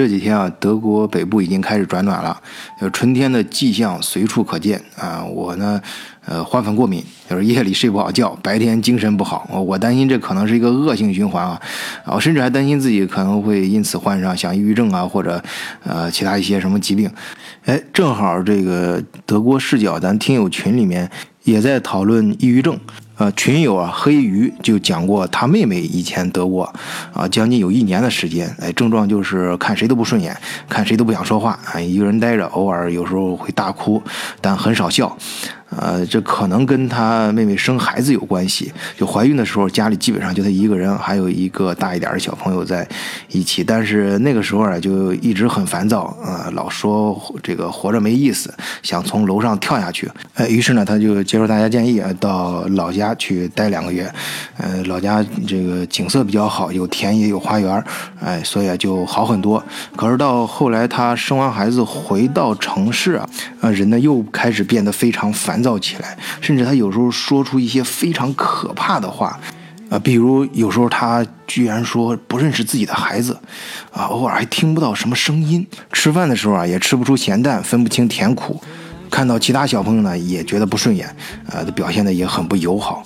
[0.00, 2.34] 这几天啊，德国北部已经开始转暖了，
[2.78, 5.22] 呃，春天的迹象随处可见啊。
[5.22, 5.78] 我呢，
[6.24, 9.46] 呃，花粉过敏，就是夜里睡不好觉，白天精神不好。
[9.62, 11.60] 我担心这可能是一个恶性循环啊，
[12.06, 15.42] 我甚至还担心自己可能会因此患上像抑郁症啊，或者
[15.84, 17.10] 呃其他一些什么疾病。
[17.66, 21.10] 哎，正好这个德国视角，咱听友群里面
[21.44, 22.80] 也在讨论抑郁症。
[23.20, 26.72] 呃，群友啊，黑鱼就讲过，他妹妹以前得过，
[27.12, 30.34] 啊，将近有一年的时间，哎，症状就是看谁都不顺眼，
[30.70, 34.02] 看谁都不想说话，啊，一个人待着，偶尔有时候会大哭，
[34.40, 35.14] 但很少笑。
[35.76, 38.72] 呃，这可能跟他妹妹生孩子有关系。
[38.96, 42.86] 就怀孕的时候，家里基本上就他一个人，还有一个大一点的小朋友在
[43.28, 43.62] 一起。
[43.62, 48.52] 但是那个时候啊，就一直很烦躁，呃，老说这个活着没意思，
[48.82, 50.10] 想从楼上跳下去。
[50.34, 54.12] 呃，于是呢，他就接受大家建议啊，到老家去待两个月。
[54.56, 57.84] 呃，老家这个景色比较好，有田野有花园，
[58.20, 59.62] 哎，所以啊就好很多。
[59.94, 63.28] 可是到后来他生完孩子回到城市啊，
[63.60, 65.59] 呃，人呢又开始变得非常烦。
[65.62, 69.38] 躁起来，甚至他有时候说出一些非常可怕的话，
[69.88, 73.38] 啊，比如有时候他居然说不认识自己的孩子，
[73.92, 78.60] 啊，偶尔还听不到什么声音，吃饭的时候啊也吃不出咸淡，分不清甜苦。
[79.10, 81.08] 看到其他小朋友呢，也觉得不顺眼，
[81.50, 83.02] 呃，表现的也很不友好。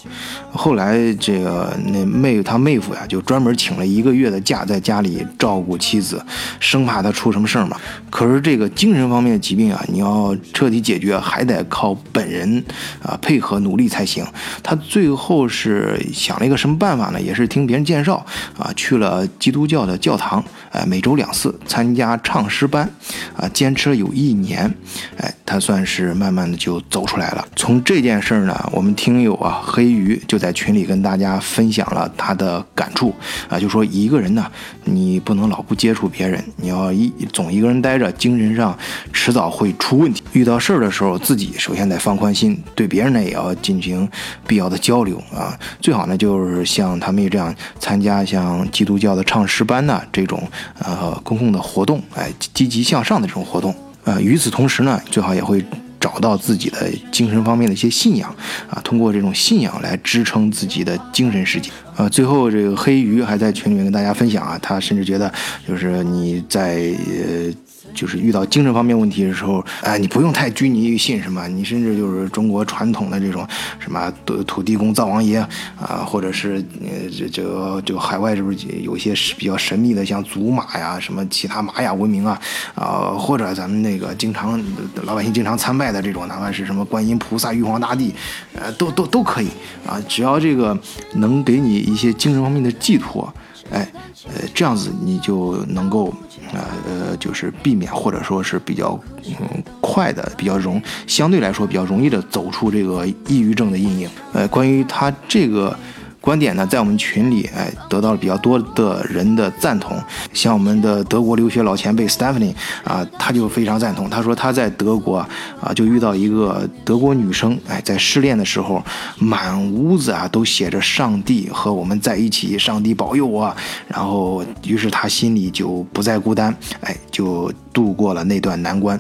[0.53, 6.23] 后来这个那妹他妹夫呀，就专门请了一个月的假，在家里照顾妻子，
[6.61, 7.77] 生怕他出什么事儿嘛。
[8.11, 12.63] 可是这个精神方面的疾病啊，你要彻底解决，还得靠本人
[13.03, 14.25] 啊配合努力才行。
[14.63, 17.21] 他最后是想了一个什么办法呢？
[17.21, 18.25] 也是听别人介绍
[18.59, 22.89] 啊，去了基督教的教堂，哎，每周两次参加唱诗班，
[23.37, 24.73] 啊，坚持了有一年，
[25.17, 25.94] 哎，他算是。
[25.95, 27.47] 是慢慢的就走出来了。
[27.55, 33.15] 从这件事儿呢，我们听友啊黑鱼就在群里跟大家分享了他的感触
[33.49, 34.45] 啊，就说一个人呢，
[34.83, 38.77] 你不能老不接触别人，你要一总一个人待着，精神上
[39.13, 40.25] 迟早会出问题。
[40.33, 44.09] 遇到事儿的时候，自己首先得放宽心，对别人呢也要进行
[44.49, 45.57] 必要的交流啊。
[45.81, 50.43] 最好呢就是像他们这样参加像基督教的唱诗班呐这种
[50.81, 53.73] 呃公共的活动，哎，积极向上的这种活动。
[54.05, 55.65] 呃，与此同时呢，最好也会。
[56.01, 58.29] 找到自己的精神方面的一些信仰
[58.69, 61.71] 啊，通过这种信仰来支撑自己的精神世界。
[61.97, 65.33] 呃，最后这个黑鱼还在群里面跟大家分享啊，他甚至觉得
[65.67, 67.51] 就是你在呃。
[67.95, 73.47] 就是遇到精神方面问题的时候，哎，你不用太拘泥于信什么，你甚至就是中国传统的这种
[73.79, 75.39] 什么土土地公、灶王爷
[75.79, 82.41] 啊，或者是呃这这个就海外是不是有些比较神秘的，像祖玛呀，什么其他玛雅文明啊，
[82.75, 84.61] 啊，或者咱们那个经常
[85.05, 88.13] 老百姓经常参拜的这种，哪怕是什么观音菩萨、玉皇大帝，
[88.55, 89.49] 呃，都都都可以
[89.87, 90.77] 啊，只要这个
[91.15, 93.33] 能给你一些精神方面的寄托。
[93.75, 93.93] 哎，
[94.27, 96.15] 呃，这样子你就能够，
[96.53, 104.09] 呃呃，就是避免或者说是比较嗯快的、比较容相对来说比较容易的走出这个抑郁症的阴影。
[104.33, 105.77] 呃，关于他这个。
[106.25, 110.03] 观点呢，在我们群里，哎，得到了比较多的人的赞同。
[110.33, 114.09] 像我们的德国留学老前辈 Stephanie 啊，他就非常赞同。
[114.09, 115.19] 他说他在德国
[115.61, 118.83] 啊，就遇到一个德国女生，哎，在失恋的时候，
[119.19, 123.55] 满屋子啊都写着“上帝和我们在一起，上帝保佑我”。
[123.87, 128.99] 然后，于是他心里就不再孤单，哎，就度过了那段难关。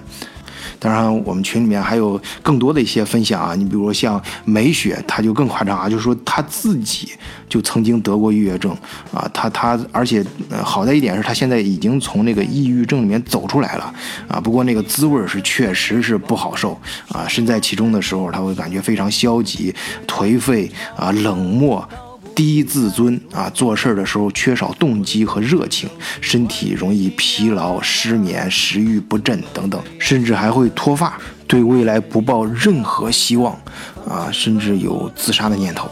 [0.78, 7.12] 当然，我们群里面还有更多的一些分享啊，你比如说像美雪，她就更夸张啊，就是说她自己
[7.48, 8.76] 就曾经得过抑郁症
[9.12, 10.24] 啊，她她，而且
[10.62, 13.94] 好在一点是她现在已经从那个抑郁症里面走出来了
[14.28, 19.74] 啊，不过那个滋味是确实是不好受啊，身在其中的时候，她会感觉非常消极、
[20.06, 21.86] 颓废啊、冷漠。
[22.34, 25.88] 低自尊啊，做事的时候缺少动机和热情，
[26.20, 33.52] 身体容易疲劳、失眠、食欲不振等等，甚至还会脱发，对未来不抱任何希望，
[34.08, 35.88] 啊，甚至有自杀的念头。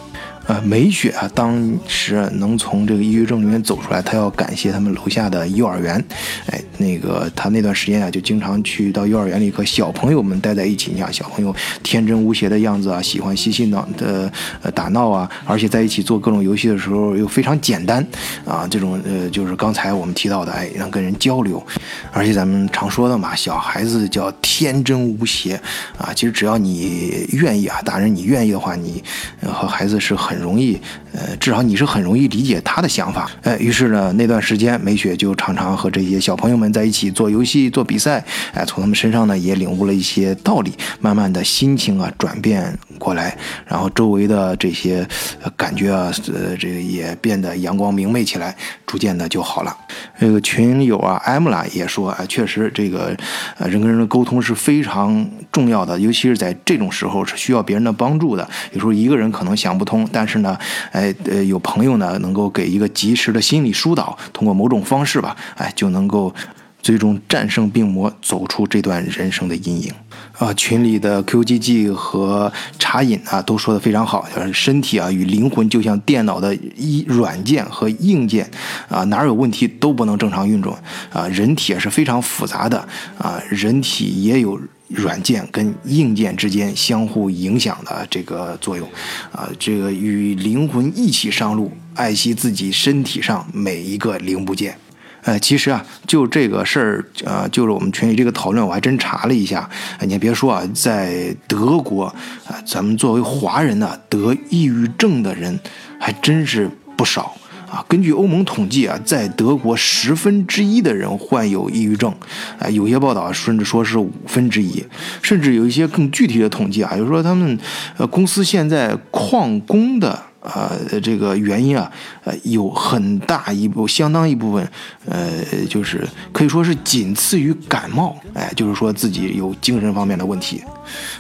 [0.49, 6.05] 呃，美雪啊，当时能从这个抑郁症里面走出来，她要感谢他们楼下的幼儿园。
[6.47, 10.91] 哎，那个她那段时间啊，就经常去到幼儿园里和小朋友们待在一起。
[10.93, 11.55] 你看，小朋友
[11.85, 14.31] 天真无邪的样子啊，喜欢嬉戏闹的
[14.62, 18.05] 呃打闹啊，而且在一起做各种游戏的时候又非常简单
[18.45, 18.67] 啊。
[18.69, 21.65] 这种呃，就是刚才我们提到的，哎，让跟人交流。
[22.12, 25.55] 而且咱们常说的嘛，小孩子叫天真无邪
[25.97, 26.12] 啊。
[26.12, 29.03] 其实只要你愿意啊，大人你愿意的话，你
[29.41, 30.31] 和孩子是很。
[30.32, 30.81] 很容易，
[31.12, 33.31] 呃，至少你是很容易理解他的想法。
[33.43, 38.25] 哎，于是呢，那段时间梅雪就常常和这些小朋友们在一起做游戏、做比赛，
[38.55, 43.37] 哎，从他们身上呢也领悟了一些道理，慢慢的心情啊转变过来，
[43.67, 45.06] 然后周围的这些
[45.55, 48.56] 感觉啊，呃，这个也变得阳光明媚起来，
[48.87, 49.76] 逐渐的就好了。
[50.19, 53.14] 这个群友啊，艾姆拉也说，啊，确实这个，
[53.58, 58.49] 呃，人跟人的沟通是非常重要的，尤其是在这种时候是需要别人的帮助的。
[58.73, 60.57] 有时候一个人可能想不通，但但是呢，
[60.93, 66.33] 哎，呃，有朋友呢能够给一个及时的心理疏导，通过某种方式吧，哎，就能够
[66.81, 69.93] 最终战胜病魔，走出这段人生的阴影。
[70.39, 78.49] 啊，群里的 QGG 和茶饮啊都说的非常好，就是身体啊与灵魂就像电脑的一软件和硬件
[78.89, 80.81] 啊，哪有问题都不能正常运转
[81.13, 81.27] 啊。
[81.27, 82.79] 人体是非常复杂的
[83.19, 84.61] 啊，人体也有
[84.94, 88.89] 软件跟硬件之间相互影响的这个作用
[89.33, 94.77] 啊，这个与灵魂一起上路，爱惜自己身体上每一个零部件。
[95.25, 99.71] 呃，其实啊，就这个事儿，呃，就是我们群里这个讨论，我还真查了一下。
[100.00, 102.06] 你还别说啊，在德国
[102.45, 105.56] 啊，咱们作为华人呢，得抑郁症的人
[106.00, 107.37] 还真是不少
[107.73, 107.85] 啊。
[107.89, 112.13] 根据欧盟统计啊，在德国十分之一的人患有抑郁症，
[112.59, 114.85] 啊，有些报道甚至说是五分之一，
[115.23, 117.59] 甚至有一些更具体的统计啊，就是说他们
[117.97, 120.27] 呃公司现在旷工的。
[120.43, 121.91] 呃，这个原因啊，
[122.25, 124.69] 呃，有很大一部相当一部分，
[125.06, 130.61] 呃，就是可以说是仅次于感冒，哎，就是说自己有精神方面的问题，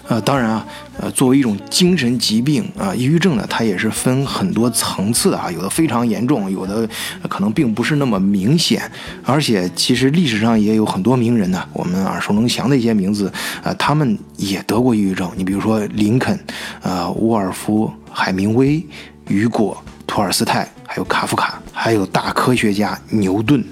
[0.08, 0.66] 呃，当然啊，
[0.98, 6.88] 呃，作为一种精神疾病啊，抑郁症呢，它也是分很多层次的啊，有的非常严重，有的
[7.28, 8.90] 可能并不是那么明显，
[9.24, 13.32] 而且其实历史上也有很多名人呢，我们耳熟能详的一些名字
[13.62, 16.36] 啊，他们也得过抑郁症，你比如说林肯，
[16.82, 17.88] 呃，沃尔夫。
[18.14, 18.86] 海明威、
[19.32, 23.64] 雨果、托尔斯泰，还有卡夫卡，还有大科学家牛顿，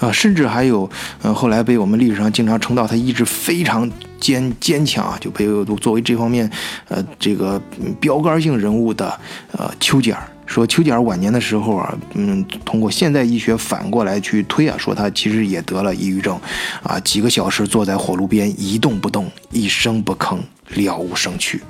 [0.00, 0.88] 啊，甚至还有，
[1.20, 3.88] 呃，后来被我们历史上经常称道他意志非常
[4.18, 5.46] 坚坚强啊，就被
[5.76, 6.50] 作为这方面，
[6.88, 7.60] 呃，这个
[8.00, 9.20] 标杆性人物的，
[9.52, 10.18] 呃，丘吉尔。
[10.46, 16.40] 说，丘吉尔晚年的时候啊，嗯，通过现代医学反过来去推啊，说他其实也得了抑郁症，
[16.84, 20.38] 啊，几个小时坐在火炉边一动不动，一声不吭，
[20.74, 21.60] 了无生趣。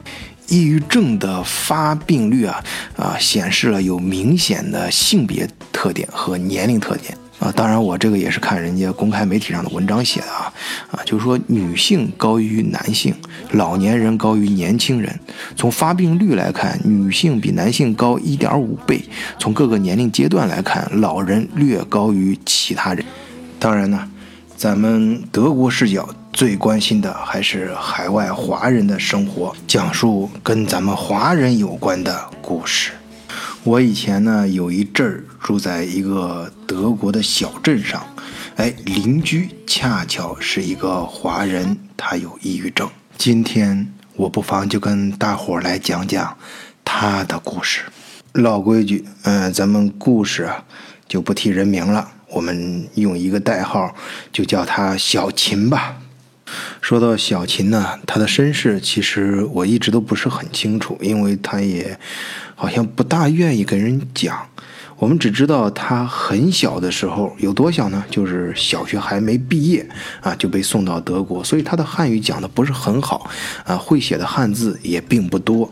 [0.49, 2.63] 抑郁症的发病率啊
[2.97, 10.53] 啊显示了有明显的性别特点和年龄特点啊，当然我这个也是看人家公开媒体上的文章写的啊
[10.91, 13.15] 啊，就是说女性高于男性，
[13.51, 15.21] 老年人高于年轻人。
[15.55, 18.99] 从发病率来看，女性比男性高一点五倍；
[19.39, 23.05] 从各个年龄阶段来看，老人略高于其他人。
[23.59, 24.09] 当然呢，
[24.57, 26.09] 咱们德国视角。
[26.37, 32.93] 最关心的还是海外华人的生活，讲述跟咱们华人有关的故事。
[33.65, 38.07] 我以前呢有一阵儿住在一个德国的小镇上，
[38.57, 42.87] 哎，邻居恰巧是一个华人，他有抑郁症。
[43.17, 46.37] 今天我不妨就跟大伙儿来讲讲
[46.85, 47.81] 他的故事。
[48.35, 50.63] 老规矩，嗯，咱们故事啊
[51.09, 53.95] 就不提人名了，我们用一个代号，
[54.31, 55.97] 就叫他小秦吧。
[56.81, 61.99] 说到小秦呢，他的身世其实我一直都不是很清楚，因为他也
[62.55, 64.39] 好像不大愿意跟人讲。
[64.99, 68.03] 我们只知道他很小的时候有多小呢？
[68.11, 69.87] 就是小学还没毕业
[70.23, 73.29] 啊，就被送到德国，所以他的汉语讲的不是很好
[73.65, 75.71] 啊，会写的汉字也并不多。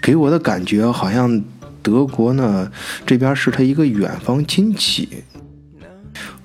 [0.00, 1.42] 给我的感觉好像
[1.82, 2.70] 德国呢
[3.04, 5.08] 这边是他一个远方亲戚。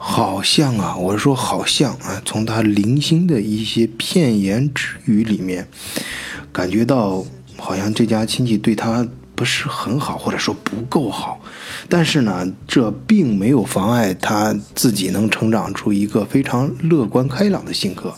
[0.10, 5.68] 好像啊，我是说好像啊，从他零星的一些片言之语里面，
[6.54, 7.26] 感觉到
[7.58, 11.42] 好像这家亲戚对他不是很好，或者说不够好。
[11.90, 18.16] 但是呢，这并没有妨碍他自己能成长出一个非常乐观开朗的性格。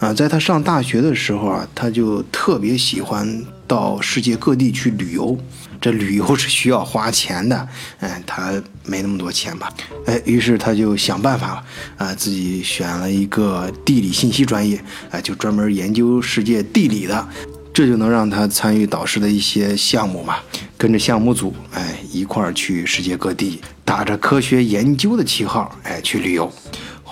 [0.00, 5.38] 啊，在他上大学的时候啊，他就特别喜欢到世界各地去旅游。
[5.80, 8.52] 这旅游是需要花钱的，哎，他
[8.84, 9.72] 没那么多钱吧？
[10.06, 11.64] 哎，于是他就想办法了，
[11.98, 17.28] 啊，自己选了一个地理信息专业，哎，就专门研究世界地理的，
[17.72, 20.36] 这就能让他参与导师的一些项目嘛，
[20.76, 26.52] 跟着项目组，哎，一块儿去世界各地，打着科学研究的旗号，哎，去旅游。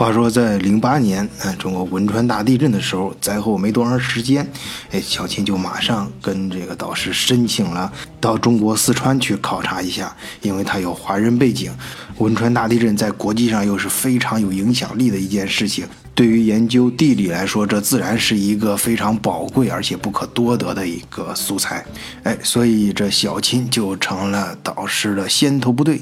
[0.01, 4.51] 话说，在零八年，嗯，中国汶川大地震的时候，灾后没多长时间，
[4.93, 11.71] 哎，小青就马上跟这个导师申请了到中国四川去考察一下，因为他有华人背景，
[12.17, 15.87] 汶川大地震在国际上又是非常有影响力的一件事情。
[16.15, 21.85] 对于研究地理来说，这自然是一个非常宝贵而且不可多得的一个素材。
[22.23, 26.01] 哎，所以这小青就成了导师的先头部队，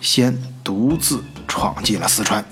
[0.00, 2.44] 先独自闯进了四川。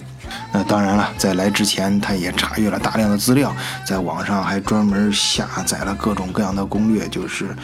[0.53, 3.55] 那当然了，在来之前，他也查阅了大量的资料，
[3.87, 7.55] 在网上还专门下载了各种各样的攻略，就是，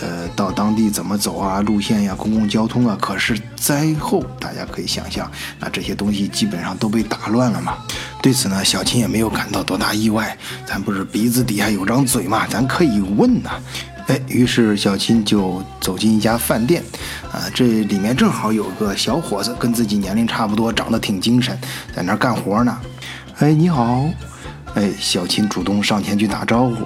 [0.00, 2.96] 呃，到当地怎么走啊，路线呀，公共交通啊。
[3.00, 7.74] 可是灾后，大家可以想象，那这些东西基本上都被打乱了嘛。
[8.20, 10.36] 对此呢，小秦也没有感到多大意外，
[10.66, 13.50] 咱不是鼻子底下有张嘴嘛，咱可以问呐。
[14.08, 16.82] 哎，于是小青就走进一家饭店，
[17.30, 21.56] 啊，这里面正好有个小伙子，跟自己年龄差不多，长得挺精神，
[21.94, 22.76] 在那儿干活呢。
[23.38, 24.04] 哎，你好，
[24.74, 26.76] 哎，小青主动上前去打招呼。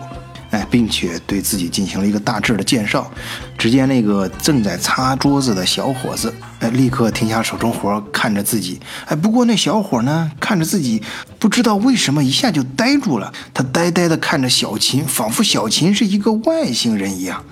[0.71, 3.11] 并且对自己进行了一个大致的介绍。
[3.59, 8.79] 只见那个正在擦桌子的小伙子，哎，立刻停下手中活，看着自己。
[9.07, 11.03] 哎，不过那小伙呢，看着自己，
[11.39, 13.33] 不知道为什么一下就呆住了。
[13.55, 17.43] 他呆呆地看着小琴，仿佛小琴是一个外星人一样。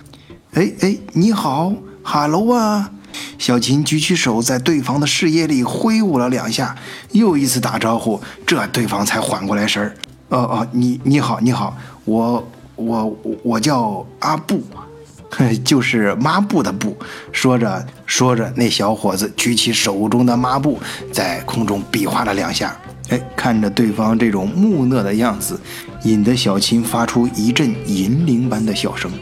[0.53, 2.91] 哎哎，你好，哈喽啊！
[3.39, 6.77] 小琴举起手，在对方的视野里挥舞了两下，
[7.13, 8.21] 又一次打招呼。
[8.47, 9.95] 这对方才缓过来神儿。
[10.29, 12.47] 哦哦，你你好，你好，我。
[12.77, 14.63] 我我叫阿布，
[15.65, 16.97] 就是抹布的布。
[17.33, 20.79] 说着说着，那小伙子举起手中的抹布，
[21.13, 22.77] 在空中比划了两下。
[23.11, 25.61] 哎，看着对方这种木讷的样子，
[26.05, 29.13] 引得小琴发出一阵银铃般的笑声，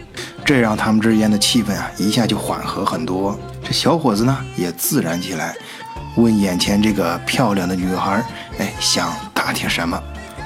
[0.44, 3.36] 这让他们之间的气氛啊一下就缓和很多。
[3.64, 5.56] 这小伙子呢也自然起来，
[6.16, 8.24] 问眼前这个漂亮的女孩，
[8.58, 10.00] 哎，想打听什么？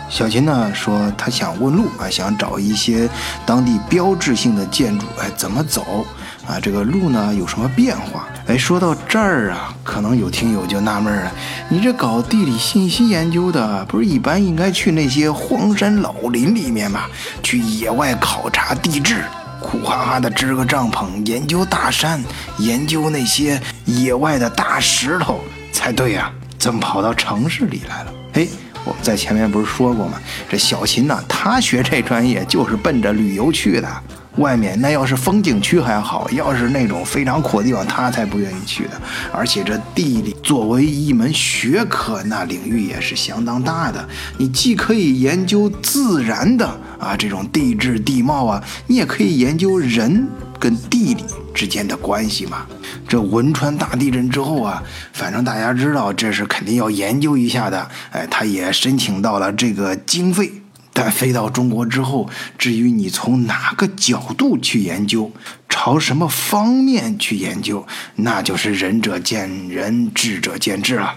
[0.09, 3.09] 小琴呢说，她想问路啊，想找一些
[3.45, 6.07] 当地标志性的建筑，哎，怎么走
[6.47, 6.61] 啊？
[6.63, 8.29] 这个路呢有什么变化？
[8.47, 11.33] 哎，说到这儿啊，可能有听友就纳闷了，
[11.69, 17.03] 你这搞地理信息研究的，不是一般应该去那些荒山老林里面吗？
[17.43, 19.25] 去野外考察地质，
[19.61, 22.23] 苦哈哈的支个帐篷，研究大山，
[22.59, 25.41] 研究那些野外的大石头
[25.73, 28.13] 才对呀，怎么跑到城市里来了？
[28.35, 28.47] 哎。
[28.87, 30.19] 我在前面不是说过吗？
[30.49, 33.89] 这小秦呢，他学这专业就是奔着旅游去的。
[34.37, 38.91] 外面那要是风景区还好，要是那种非常苦的地方，他才不愿意去的。
[39.33, 44.07] 而且这地理作为一门学科，那领域也是相当大的。
[44.37, 46.67] 你既可以研究自然的
[46.99, 50.29] 啊这种地质地貌啊，你也可以研究人
[50.61, 51.25] 跟地理
[51.57, 52.67] 之间的关系嘛。
[53.09, 54.83] 这汶川大地震之后啊，
[55.15, 57.91] 反正大家知道这是肯定要研究一下的。
[58.11, 60.53] 哎，他也申请到了这个经费。
[60.99, 65.31] 但飞到中国之后，至于你从哪个角度去研究，
[65.69, 71.17] 朝什么方面去研究，那就是仁者见仁，智者见智了。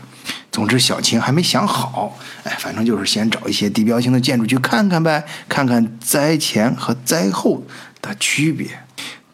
[0.51, 2.19] 总之，小秦还没想好。
[2.43, 7.63] 哎，反正就是先找一些地标性的建筑去看看呗，看看灾前和灾后
[8.01, 8.81] 的区别。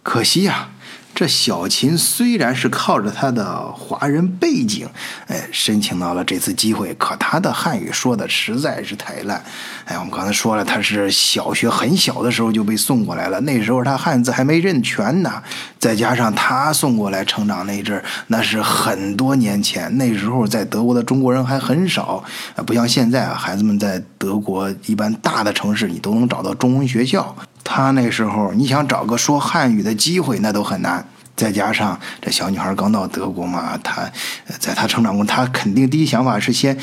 [0.03, 0.69] 可惜呀。
[1.15, 4.85] 这小琴虽然是靠着他的华人背景，
[5.27, 9.41] 哎，申请到了这次机会，可他的汉语说的实在是太烂。
[9.85, 15.41] 哎，我们刚才说了，他是小学很小的时候就被送过来了，那时候他汉字还没认全呢。
[15.79, 22.21] 再加上他送过来成长那阵儿，那是很多年前，那时候在德国的中国人还很少，
[22.67, 27.33] 不像现在啊，孩子们在德国一般大的城市你都能找到中文学校。
[27.65, 31.05] 他那时候，你想找个说汉语的机会，那都很难。
[31.35, 34.09] 再加上这小女孩刚到德国嘛，她
[34.57, 36.77] 在她成长过，她肯定第一想法是先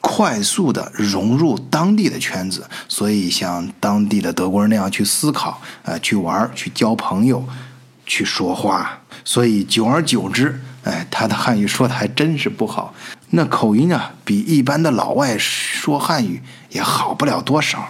[0.00, 7.42] 快速的融入当地的圈子，所以像当地的德国人那样去思考，呃，去玩，去交朋友，
[8.04, 8.98] 去说话。
[9.24, 12.92] 所以久而久之，哎，她的汉语说的还真是不好，
[13.30, 17.88] 那口音啊，比一般的老外说汉语也好不了多少。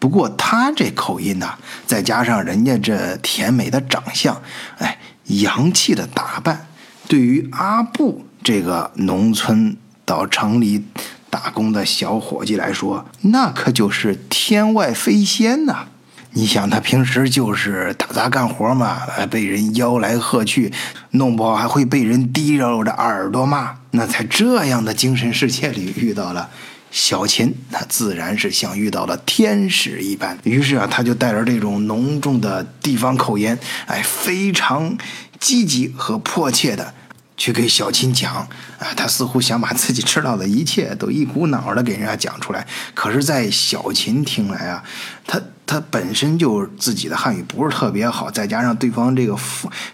[0.00, 1.54] 不过他这口音呢，
[1.86, 4.42] 再加上人家这甜美的长相，
[4.78, 6.66] 哎，洋气的打扮，
[7.06, 9.76] 对于阿布这个农村
[10.06, 10.86] 到城里
[11.28, 15.86] 打工的小伙计来说，那可就是天外飞仙呐！
[16.32, 20.72] 你想，他平时就是打杂干活嘛，被人吆来喝去，
[21.10, 23.74] 弄不好还会被人提揉着耳朵骂。
[23.90, 26.48] 那在这样的精神世界里遇到了。
[26.90, 30.38] 小秦，他自然是像遇到了天使一般。
[30.42, 33.56] 于是啊，他就带着这种浓重的地方口音，
[33.86, 34.96] 哎，非常
[35.38, 36.92] 积极和迫切的
[37.36, 38.48] 去给小琴讲啊，
[38.96, 42.66] 他似乎想把自己知道的一切都一股脑的给人家讲出来。
[42.92, 44.82] 可是，在小琴听来啊，
[45.26, 49.36] 他他本身就自己的汉语不是特别好，再加上对方这个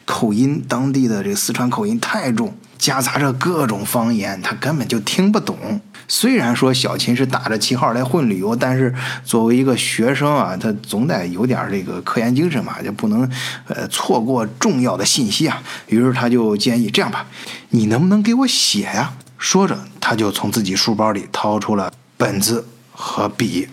[0.07, 5.81] 口音，当地的这个四川口音太重，夹杂着各种方言，他根本就听不懂。
[6.09, 8.95] 虽然说小秦是打着旗号来混旅游，但是
[9.25, 13.29] 作为一个学生啊，他总得有点这个科研精神嘛，就不能
[13.67, 15.63] 呃错过重要的信息啊。
[15.87, 17.27] 于是他就建议这样吧，
[17.71, 19.15] 你能不能给我写呀？
[19.39, 23.69] 说着，他就从自己书包里掏出了本子和笔。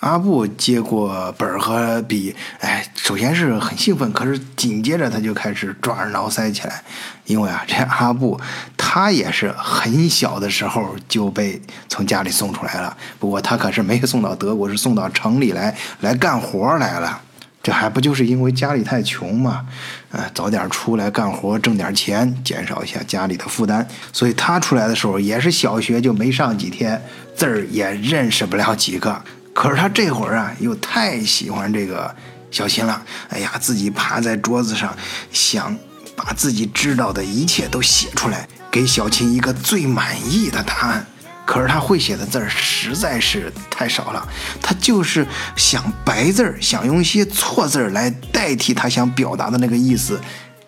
[0.00, 6.82] 阿布接过本和笔，哎，首先是很兴奋，可是紧接着他就开始抓耳挠腮起来，
[7.24, 8.38] 因为啊，这阿布
[8.86, 17.18] 他也是很小的时候就被从家里送出来了，不过他可是没送到德国，是送到城里来来干活来了。
[17.62, 19.64] 这还不就是因为家里太穷嘛？
[20.12, 23.88] 呃，早点出来干活挣点钱，减少一下家里的负担。
[24.12, 27.02] 所以他出来的时候也是小学就没上几天，
[27.34, 29.20] 字儿也认识不了几个。
[29.54, 32.14] 可是他这会儿啊，又太喜欢这个
[32.50, 33.02] 小琴了。
[33.30, 34.94] 哎呀，自己趴在桌子上，
[35.32, 35.74] 想
[36.16, 41.06] 把自己知道的一切都写出来，给小琴一个最满意的答案。
[41.46, 44.28] 可是他会写的字儿实在是太少了，
[44.62, 50.20] 他就是想白字儿，想用一些错字儿来代替他想表达的那个意思，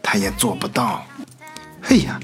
[0.03, 1.05] 他也做不到。
[1.89, 2.21] 哎呀！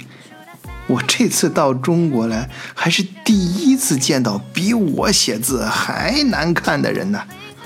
[0.88, 7.22] 我这次到中国来，还是第一次见到比我写字还难看的人呢。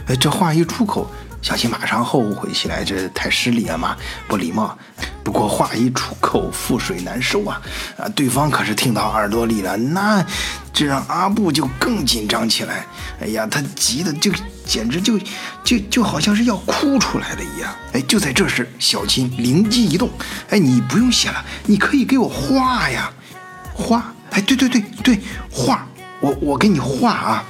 [0.06, 1.10] 哎，这话一出口，
[1.46, 4.76] 小新马上后悔起来，这太失礼了嘛，不礼貌。
[5.22, 7.62] 不过话一出口，覆水难收啊！
[7.96, 10.26] 啊，对方可是听到耳朵里了，那
[10.72, 12.84] 这让阿布就更紧张起来。
[13.20, 14.32] 哎呀，他急得就
[14.64, 15.16] 简直就
[15.62, 17.72] 就就好像是要哭出来了一样。
[17.92, 20.10] 哎，就在这时，小琴灵机一动，
[20.50, 23.08] 哎，你不用写了，你可以给我画呀，
[23.72, 24.12] 画！
[24.32, 25.20] 哎，对对对对，
[25.52, 25.86] 画！
[26.18, 27.44] 我我给你画啊！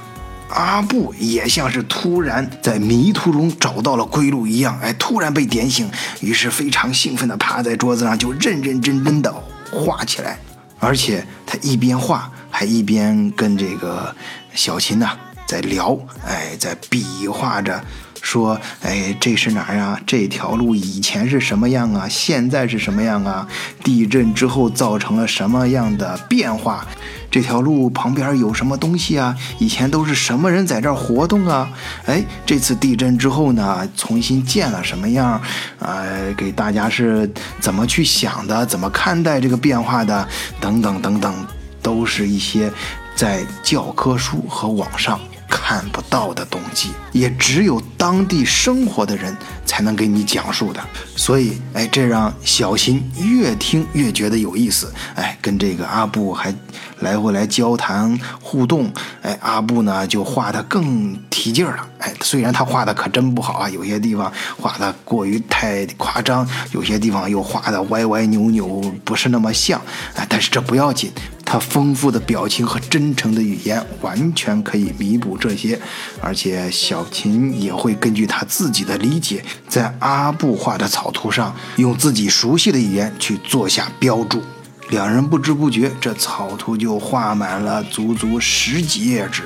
[0.49, 5.89] 阿布也像是突然在迷途中找到了归路一样，哎，突然被点醒，
[6.21, 9.33] 于是非常兴奋地趴在桌子上就认认真真地
[9.71, 10.39] 画起来，
[10.79, 14.15] 而且他一边画还一边跟这个
[14.53, 17.83] 小琴呐在聊，哎，在比划着。
[18.27, 19.97] 说，哎，这是哪儿啊？
[20.05, 22.09] 这条路以前是什么样啊？
[22.09, 23.47] 现在是什么样啊？
[23.85, 26.85] 地震之后造成了什么样的变化？
[27.31, 29.33] 这条路旁边有什么东西啊？
[29.59, 31.69] 以前都是什么人在这儿活动啊？
[32.05, 35.41] 哎，这次地震之后呢，重新建了什么样？
[35.79, 37.31] 呃，给大家是
[37.61, 38.65] 怎么去想的？
[38.65, 40.27] 怎么看待这个变化的？
[40.59, 41.33] 等等等等，
[41.81, 42.69] 都是一些
[43.15, 45.17] 在教科书和网上。
[45.49, 49.35] 看不到的东西，也只有当地生活的人
[49.65, 50.79] 才能给你讲述的。
[51.15, 54.93] 所以，哎，这让小新越听越觉得有意思。
[55.15, 56.53] 哎，跟这个阿布还
[56.99, 58.91] 来回来交谈互动。
[59.21, 61.87] 哎，阿布呢就画的更提劲儿了。
[61.99, 68.67] 哎，虽然他画的可真不好啊，有些地方画的过于太夸张，有些地方又画的歪歪扭扭，
[69.03, 69.81] 不是那么像。
[70.15, 71.11] 哎，但是这不要紧。
[71.49, 75.79] 他丰富的表情和真诚的语言完全可以弥补这些，
[76.19, 84.43] 而且小琴也会根据他自己的理解，在阿布画的草图上用自己熟悉的语言去做下标注。
[84.89, 89.43] 两人不知不觉，这草图就画满了足足十几页纸。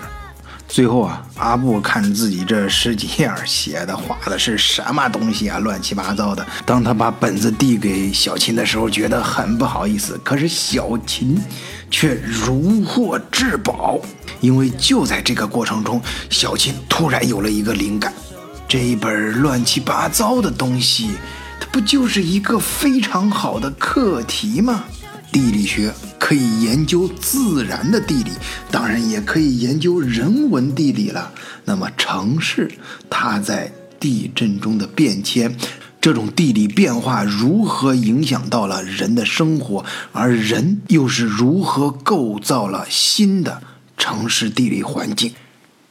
[0.67, 6.43] 最后啊，阿布看自己这十几页写的画的是什么东西啊，乱七八糟的。
[6.65, 10.17] 当他把本子递给小琴的时候，觉得很不好意思。
[10.23, 11.37] 可是小琴
[11.91, 13.99] 却如获至宝，
[14.39, 18.11] 因为就在这个过程中，小琴突然有了一个灵感：
[18.67, 21.11] 这一本乱七八糟的东西，
[21.59, 24.85] 它不就是一个非常好的课题吗？
[25.31, 28.31] 地理学可以研究自然的地理，
[28.69, 31.31] 当然也可以研究人文地理了。
[31.63, 32.71] 那么城市
[33.09, 35.55] 它在地震中的变迁，
[36.01, 43.61] 这种地理变化如何影响到了人的生活，而人又是如何构造了新的
[43.95, 45.31] 城市地理环境？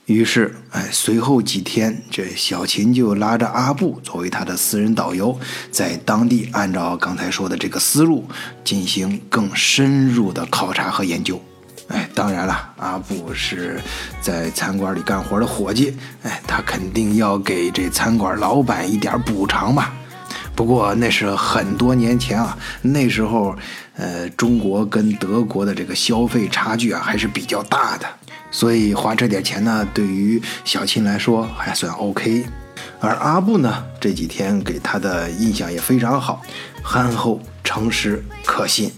[0.07, 5.39] 于是，哎，随后几天，这小琴就拉着阿布作为他的私人导游，
[5.71, 8.27] 在当地按照刚才说的这个思路
[8.65, 11.41] 进行更深入的考察和研究。
[11.87, 13.81] 哎，当然了，阿布是
[14.21, 19.95] 在餐馆里干活的伙计，哎，他肯定要给这餐馆老板一点补偿吧。
[20.55, 23.57] 不过那是很多年前啊，那时候，
[23.97, 28.07] 呃，中国跟德国的这个消费差距啊还是比较大的。
[28.51, 32.45] 所以花这点钱呢，对于小青来说还算 OK，
[33.01, 36.43] 而阿布呢，这几天给他的印象也非常好，
[36.83, 38.91] 憨厚、诚实、可信。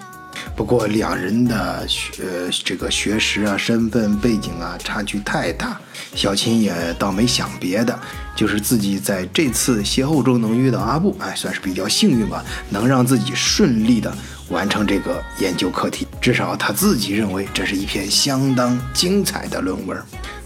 [0.55, 2.23] 不过两人的学
[2.65, 5.81] 这个学识啊、身份背景啊差距太大，
[6.15, 7.99] 小琴也倒没想别的，
[8.37, 14.15] 就是自己在这次邂逅中能遇到阿布，哎，算是比较幸运吧，能让自己顺利的
[14.51, 16.07] 完成这个研究课题。
[16.21, 20.01] 至少他自己认为这是一篇相当精彩的论文。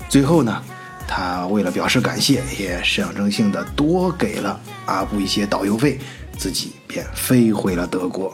[0.09, 0.63] 最后呢，
[1.07, 5.99] 他为了表示感谢，也象征性的多给了阿布一些导游费。
[6.37, 8.33] 自己便飞回了德国。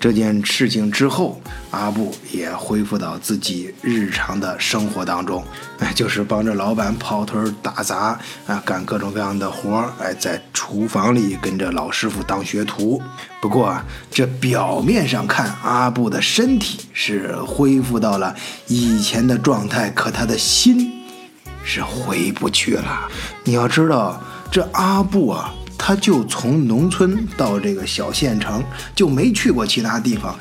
[0.00, 1.40] 这件事情之后，
[1.72, 5.42] 阿布也恢复到自己日常的生活当中，
[5.80, 13.02] 哎， 就是帮着老板跑腿打杂啊，干各种各样的活儿，哎，在厨房里跟着老师傅当学徒。
[13.40, 18.32] 不过啊，这表面上看，阿布的身体是恢复到了
[18.68, 20.92] 以前的状态，可他的心
[21.64, 23.08] 是回不去了。
[23.42, 25.52] 你要知道，这阿布啊。
[25.88, 28.62] 他就从农村到这个小县城，
[28.94, 30.38] 就没去过其他地方。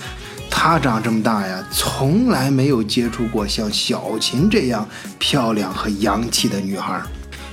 [0.50, 4.86] 他长这么大呀，从来没有接触过像小琴这样
[5.18, 7.02] 漂亮和洋气的女孩。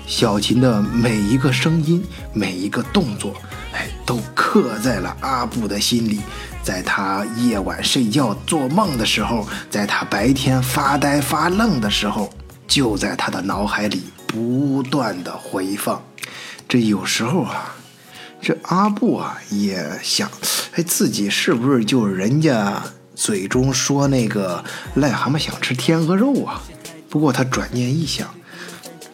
[0.09, 3.33] 小琴的每一个声音，每一个动作，
[3.72, 6.18] 哎，都刻在了阿布的心里。
[6.64, 12.28] 在他夜晚睡觉做梦的时候，在他白天发呆发愣的时候，
[12.66, 16.02] 就在他的脑海里不断的回放。
[16.68, 17.76] 这有时候啊，
[18.44, 20.30] 这阿布啊也想，
[20.74, 22.83] 哎，自己是不是就人家
[23.14, 24.62] 嘴中说那个
[24.96, 26.61] 癞蛤蟆想吃天鹅肉啊？
[27.09, 28.28] 不过他转念一想，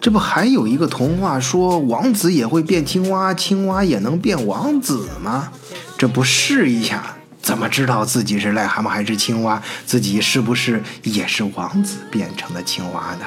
[0.00, 5.52] 这不还有一个童话说王子也会变青蛙，青蛙也能变王子吗？
[5.96, 9.62] 这不试一下，怎么知道自己是癞蛤蟆还是青蛙？
[9.86, 13.26] 自己是不是也是王子变成了青蛙呢？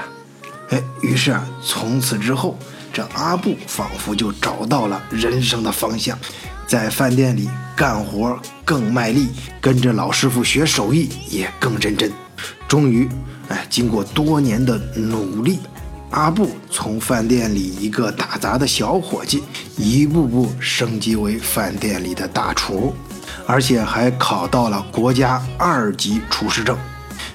[0.71, 2.59] 哎，于是啊，从此之后。
[2.93, 6.15] 这阿布仿佛就找到了人生的方向，
[6.67, 9.29] 在饭店里干活更卖力，
[9.59, 12.11] 跟着老师傅学手艺也更认真。
[12.67, 13.09] 终于，
[13.49, 15.57] 哎，经过多年的努力，
[16.11, 19.43] 阿布从饭店里一个打杂的小伙计，
[19.75, 22.93] 一步步升级为饭店里的大厨，
[23.47, 26.77] 而且还考到了国家二级厨师证。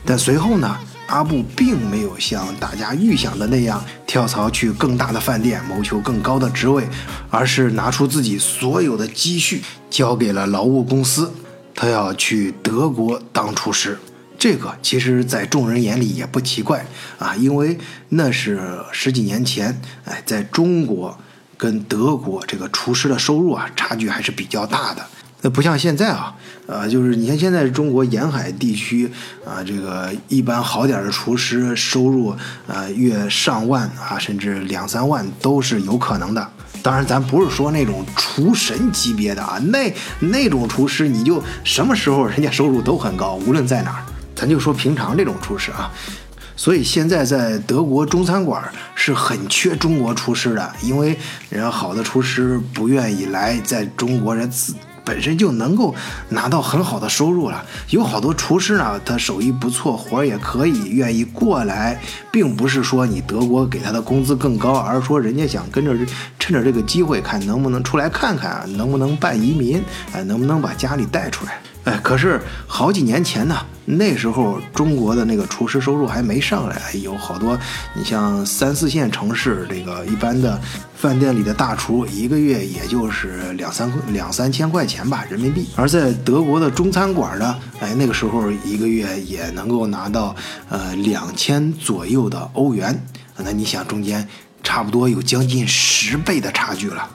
[0.04, 0.78] 但随后呢？
[1.08, 6.86] 阿布并没有像大家预想的那样跳槽去更大的饭店谋求更高的职位，
[7.30, 11.32] 而是拿出自己所有的积蓄交给了劳务公司，
[11.74, 13.98] 他要去德国当厨师。
[14.38, 16.86] 这个其实，在众人眼里也不奇怪
[17.18, 17.78] 啊，因为
[18.10, 18.60] 那是
[18.92, 21.18] 十几年前，哎，在中国
[21.56, 25.04] 跟德国这个厨师的收入啊，差距还是比较大的。
[25.40, 26.34] 那不像现在啊，
[26.66, 29.08] 呃，就是你像现在中国沿海地区
[29.44, 32.30] 啊，这个一般好点的厨师收入
[32.66, 36.48] 啊，月上万啊，甚至两三万都是有可能的。
[36.82, 44.02] 当然，咱不是说那种厨神级别的啊，那那种厨师你就什么时候人家收入都很高，无论在哪儿。
[44.34, 45.90] 咱就说平常这种厨师啊，
[46.56, 48.62] 所以现在在德国中餐馆
[48.94, 51.16] 是很缺中国厨师的，因为
[51.48, 54.74] 人家好的厨师不愿意来在中国人自。
[55.08, 55.94] 本身就能够
[56.28, 61.98] 拿到很好的收入了，有好多厨师呢，他手艺不错，活儿也可以，愿意过来，
[62.30, 65.96] 并不是说你德国给他的工资更高，而是说人家想跟着
[66.38, 71.58] 趁着这个机会，看能不能出来看看，能不能办移民，哎，能不能把家里带出来。
[71.84, 77.58] 哎，可是好几年前呢，那时候中国的那个厨师收入还没上来，有好多，
[77.94, 80.60] 你像三四线城市这个一般的
[80.94, 85.66] 饭店里的大厨，一个月也就是两三两三千块钱吧人民币。
[85.76, 90.36] 而在德国的中餐馆呢，哎，那个时候一个月也能够拿到
[90.68, 93.02] 呃两千左右的欧元，
[93.38, 94.28] 那你想中间
[94.62, 97.08] 差不多有将近十倍的差距了。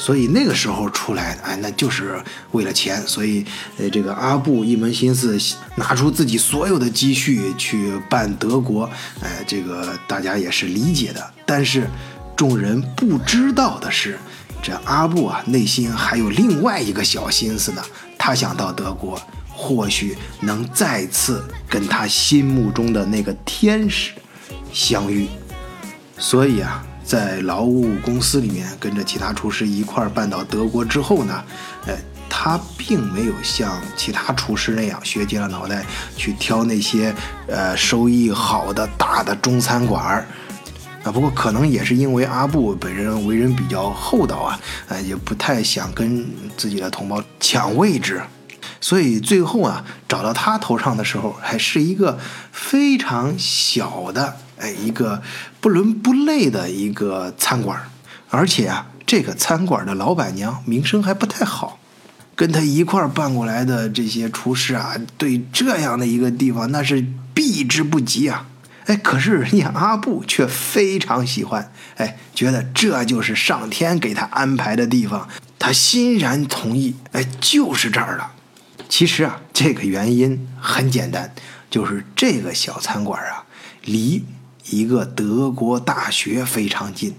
[0.00, 2.18] 所以那个时候出来，哎，那就是
[2.52, 3.06] 为了钱。
[3.06, 3.44] 所以，
[3.76, 5.38] 呃，这个阿布一门心思
[5.76, 8.88] 拿出自己所有的积蓄去办德国，
[9.22, 11.30] 哎，这个大家也是理解的。
[11.44, 11.86] 但是，
[12.34, 14.18] 众人不知道的是，
[14.62, 17.82] 这阿布啊，内心还有另外一个小心思呢。
[18.16, 24.12] 他想到德国，或许能再次跟他心目中的那个天使
[24.72, 25.28] 相遇。
[26.16, 26.86] 所以啊。
[27.04, 31.42] 在劳务公司里面跟着其他厨师一块儿搬到德国之后呢，
[31.86, 31.94] 呃，
[32.28, 35.84] 他并没有像其他厨师那样削尖了脑袋
[36.16, 37.12] 去挑那些
[37.48, 40.26] 呃收益好的大的中餐馆儿
[41.02, 41.10] 啊。
[41.10, 48.22] 不过可能也是因为阿布本人为人比较厚道啊，呃，也不太想跟自己的同胞抢位置，
[48.80, 52.18] 所以最后啊找到他头上的时候，还是一个
[52.52, 54.36] 非常小的。
[54.60, 55.22] 哎，一个
[55.60, 57.80] 不伦不类的一个餐馆，
[58.28, 61.78] 而且啊，这个餐馆的老板娘名声还不太好。
[62.36, 68.46] 跟他一块儿办过来的这些厨师啊，对这样的一个地方那是避之不及啊。
[68.86, 76.96] 哎，可是人家阿布却非常喜欢，哎，觉得这就是上天给他安排的地方，他欣然同意。
[77.12, 78.32] 哎，就是这儿了。
[78.88, 81.32] 其实啊，这个原因很简单，
[81.70, 83.44] 就是这个小餐馆啊，
[83.84, 84.24] 离
[84.68, 87.14] 一个德国大学非常近，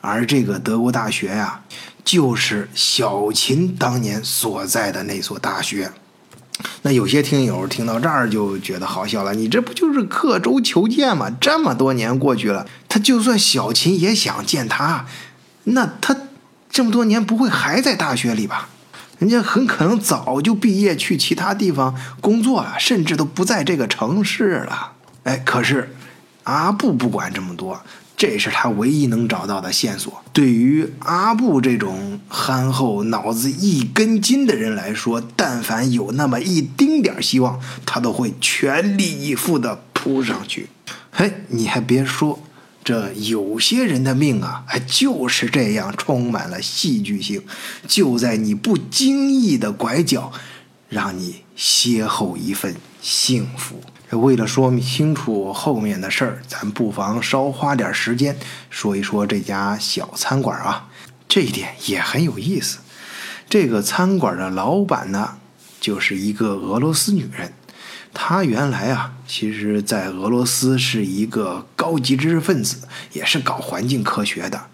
[0.00, 1.60] 而这个德国大学呀，
[2.04, 5.92] 就是小秦当年所在的那所大学。
[6.82, 11.30] 那有些听友听到这儿就觉得好笑了，你这不就是刻舟求剑吗？
[11.40, 15.06] 这么多年过去了，他就算小秦也想见他，
[15.64, 16.16] 那他
[16.68, 18.70] 这么多年不会还在大学里吧？
[19.18, 24.92] 人家很可能早就毕业去其他地方工作了，甚至都不在这个城市了。
[25.24, 25.94] 哎，可是
[26.48, 27.78] 阿布不管这么多。
[28.16, 30.24] 这是他唯一能找到的线索。
[30.32, 40.68] 对于阿布这种憨厚、脑子一根筋的人来说，但凡有那么一丁点希望，他都会全力以赴地扑上去。
[41.12, 42.40] 嘿，你还别说，
[42.82, 47.44] 这有些人的命啊，就是这样，充满了戏剧性。
[47.86, 50.32] 就在你不经意的拐角，
[50.88, 53.80] 让你邂逅一份幸福。
[54.10, 58.36] 为了说明清楚后面的事儿，咱不妨稍花点时间
[58.70, 60.88] 说一说这家小餐馆啊。
[61.28, 62.78] 这一点也很有意思。
[63.50, 65.36] 这个餐馆的老板呢，
[65.78, 67.52] 就是一个俄罗斯女人。
[68.14, 74.66] 她原来啊，其实在俄罗斯是一个高级知识分子，也是搞环境科学的，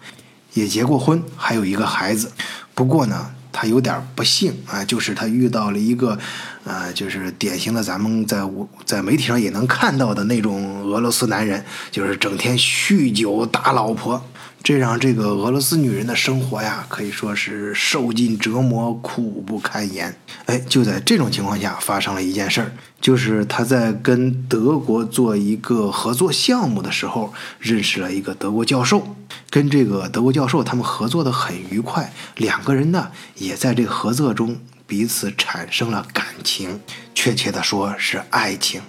[0.53, 2.31] 也结过婚，还有一个孩子。
[2.73, 3.34] 不过呢。
[3.57, 6.19] 他有点不幸啊，就是他遇到了一个，
[6.65, 8.41] 呃，就是典型的咱们在
[8.83, 14.21] 在媒体上也能看到的那种俄罗斯男人，就是整天酗酒打老婆。
[14.65, 20.15] 这让这个俄罗斯女人的生活呀，可以说是受尽折磨，苦不堪言。
[20.47, 29.15] 哎，就在这种情况下，发生了一件事儿，就是她在跟德国做一个合作项目的时候，认识了一个德国教授，
[29.51, 36.79] 跟这个德国教授他们合作的很愉快，两个人呢也在这个合作中彼此产生了感情，
[37.13, 38.81] 确切的说是爱情，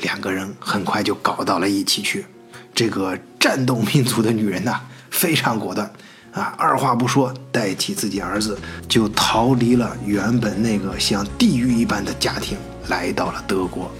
[0.00, 2.24] 两个人很快就搞到了一起去。
[2.72, 4.80] 这个战斗民族的女人呐。
[5.14, 5.88] 非常果断，
[6.32, 13.90] 啊，二话不说，带起自己儿子就逃离了原本那个像地狱一般的家庭，来到了德国。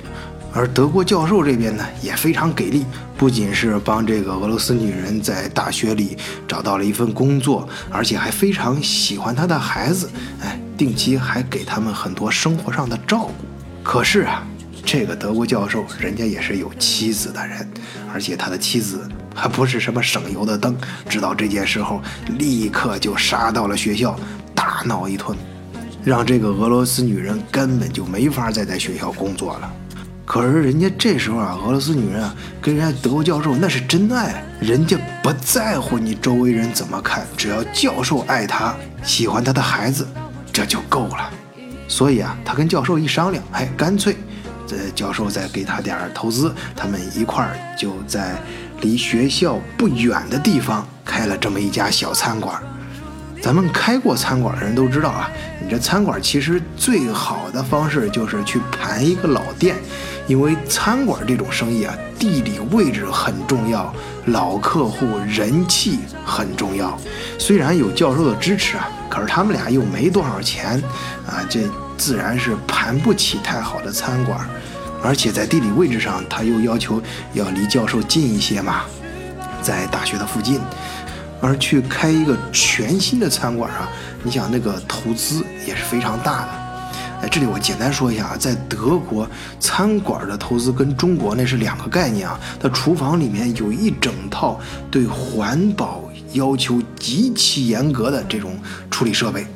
[0.52, 2.84] 而德国教授这边呢，也非常给力，
[3.16, 6.16] 不仅是帮这个俄罗斯女人在大学里
[6.48, 10.10] 找到了一份工作，而且还非常喜欢她的孩子，
[10.42, 13.32] 哎，定期还给他们很多生活上的照顾。
[13.82, 14.44] 可是啊，
[14.84, 17.68] 这个德国教授人家也是有妻子的人，
[18.12, 19.08] 而且他的妻子。
[19.34, 20.76] 还不是什么省油的灯，
[21.08, 22.00] 知道这件事后，
[22.38, 24.16] 立刻就杀到了学校，
[24.54, 25.36] 大闹一通，
[26.04, 29.72] 让这个俄罗斯女人根本就没法再在学校工作了。
[30.24, 40.06] 可是人家这时候啊，俄罗斯女人啊，跟人家德国教授那是真爱，人家不在乎你周围人怎么看，只要教授爱她，喜欢她的孩子，
[40.50, 41.30] 这就够了。
[41.86, 44.16] 所以啊，他跟教授一商量，哎，干脆，
[44.66, 48.34] 这教授再给他点投资，他们一块儿就在。
[48.84, 52.62] 离学校不远的地方开了这么一家小餐馆。
[53.42, 55.30] 咱们开过餐馆的人都知道啊，
[55.62, 59.76] 你这餐馆其实最好的方式就是去盘一个老店，
[60.26, 63.92] 因为餐馆这种生意啊，地理位置很重要，
[64.26, 66.98] 老客户人气很重要。
[67.38, 70.82] 虽然有教授的支持啊，可是他们俩又没多少钱
[71.26, 71.60] 啊，这
[71.98, 74.40] 自然是盘不起太好的餐馆。
[75.04, 77.00] 而且在地理位置上，他又要求
[77.34, 78.84] 要离教授近一些嘛，
[79.60, 80.58] 在大学的附近，
[81.42, 83.86] 而去开一个全新的餐馆啊，
[84.22, 86.48] 你想那个投资也是非常大的。
[87.20, 89.28] 哎，这里我简单说一下啊，在德国
[89.60, 92.40] 餐馆的投资跟中国那是两个概念啊。
[92.58, 94.58] 它厨房里面有一整套
[94.90, 98.58] 对环保要求极其严格的这种
[98.90, 99.46] 处理设备。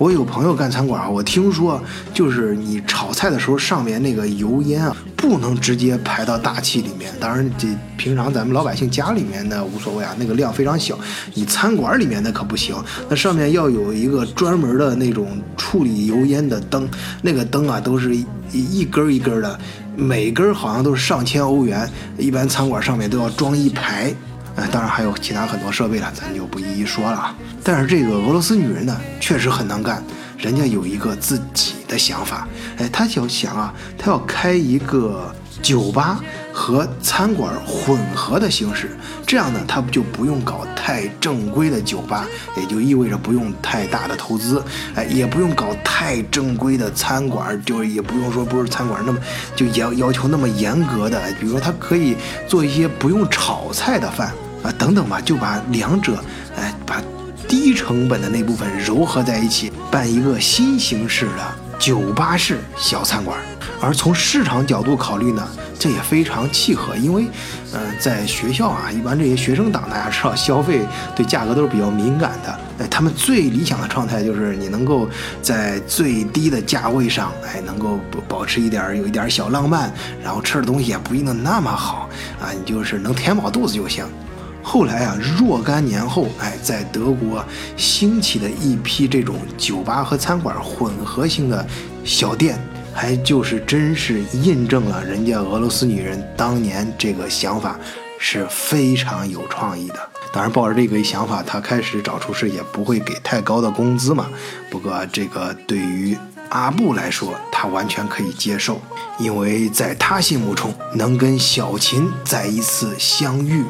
[0.00, 1.78] 我有朋友干餐馆啊，我听说
[2.14, 7.12] 就是你炒菜的时候，上面那个油烟啊，不能直接排到大气里面。
[7.20, 10.98] 当然，这平常咱们老百姓家里面呢无所谓啊，那个量非常小。
[11.34, 12.74] 你餐馆里面那可不行，
[13.10, 16.88] 那上面要有一个专门的那种处理油烟的灯，
[17.20, 19.60] 那个灯啊都是一一根一根的，
[19.96, 21.86] 每根好像都是上千欧元。
[22.16, 24.14] 一般餐馆上面都要装一排。
[24.60, 27.34] 哎，当然还有其他很多设备了，咱就不一一说了。
[27.64, 30.04] 但是这个俄罗斯女人呢，确实很能干，
[30.36, 32.46] 人家有一个自己的想法。
[32.76, 36.20] 哎，她就想啊，她要开一个酒吧
[36.52, 38.90] 和餐馆混合的形式，
[39.26, 42.26] 这样呢，她就不用搞太正规的酒吧，
[42.58, 44.62] 也就意味着不用太大的投资，
[44.94, 49.18] 哎，也不用搞太正规的餐馆，就是也不用说不是餐馆那么
[49.56, 52.14] 就要要求那么严格的，比如说他可以
[52.46, 54.30] 做一些不用炒菜的饭
[54.62, 56.22] 啊，等等吧，就把两者，
[56.56, 57.02] 哎，把
[57.48, 63.38] 低成本的那部分糅合在一起，办一个新形式的酒吧式小餐馆。
[63.82, 67.24] 而从市场角度考虑呢，这也非常契合，因为，
[67.72, 70.80] 呃，在学校啊，一般这些学生党大家知道，消费
[71.16, 75.08] 对价格都是比较敏感的，哎，他们最理想的状态就是你能够
[75.40, 79.90] 在最低的价位上，哎，能够保持一点有一点小浪漫，
[80.22, 82.06] 然后吃的东西也不一定那么好
[82.38, 84.04] 啊，你就是能填饱肚子就行。
[84.72, 87.44] 后来啊，若干年后，哎，在德国
[87.76, 91.66] 兴起的一批这种酒吧和餐馆混合型的
[92.04, 92.56] 小店。
[92.94, 97.76] 还就是真是印证了人家俄罗斯女人当年这个想法
[98.16, 99.98] 是非常有创意的。
[100.32, 104.28] 当然，抱着这个想法，她开始找厨师也不会给太高的工资嘛。
[104.70, 106.16] 不过，这个对于
[106.50, 108.80] 阿布来说，他完全可以接受，
[109.18, 113.64] 因为在他心目中，能跟小琴再一次相遇，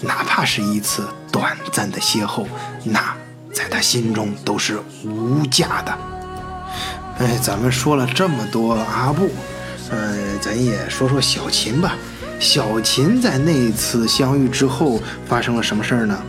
[0.00, 2.46] 哪怕是一次短暂的邂逅，
[2.84, 3.14] 那
[3.52, 5.98] 在他心中都是无价的。
[7.18, 9.30] 哎，咱们说了这么多阿布，
[9.90, 11.94] 嗯，咱也说说小琴吧。
[12.38, 16.22] 小琴在那次相遇之后发生了什么事儿呢？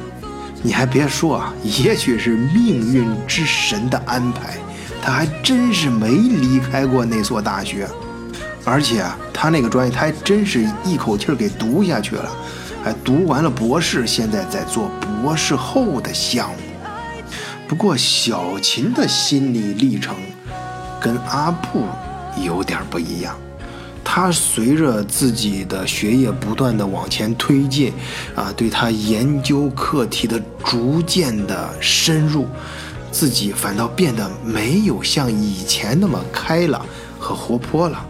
[0.63, 4.57] 你还别说啊，也许是命运之神的安排，
[5.01, 7.87] 他还真是没离开过那所大学，
[8.63, 12.31] 而且啊，他那个专业他还真是一口气儿给读下去了，
[12.83, 14.89] 还读完了博士，现在在做
[15.21, 16.57] 博士后的项目。
[17.67, 20.15] 不过小琴的心理历程。
[20.99, 21.85] 跟阿布
[22.43, 23.37] 有点不一样，
[24.03, 27.93] 他随着自己的学业不断的往前推进，
[28.35, 32.47] 啊，对他研究课题的逐渐的深入，
[33.11, 36.83] 自己反倒变得没有像以前那么开朗
[37.19, 38.03] 和活泼了。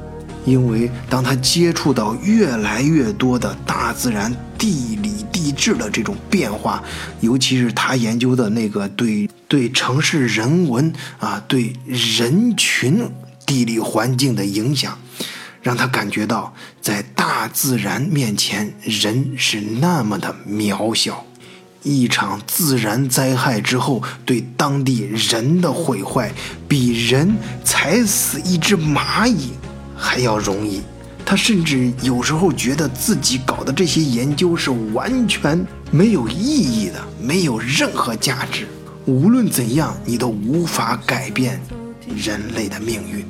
[0.48, 6.82] 因为当他接触到越来越多的大自然、地理、地质的这种变化，
[7.20, 13.06] 尤其是他研究的那个对对城市人文啊、对人群
[13.46, 14.98] 地理环境的影响，
[15.62, 21.26] 让他感觉到在大自然面前，人是那么的渺小。
[21.84, 26.32] 一场自然灾害之后，对当地人的毁坏，
[26.70, 29.52] 比人踩死一只蚂蚁。
[29.98, 30.84] 还要容易，
[31.26, 38.68] 他甚至有时候觉得自己搞的这些研究是完全没有意义的，没有任何价值。
[39.06, 41.60] 无论怎样，你都无法改变
[42.16, 43.26] 人类的命运。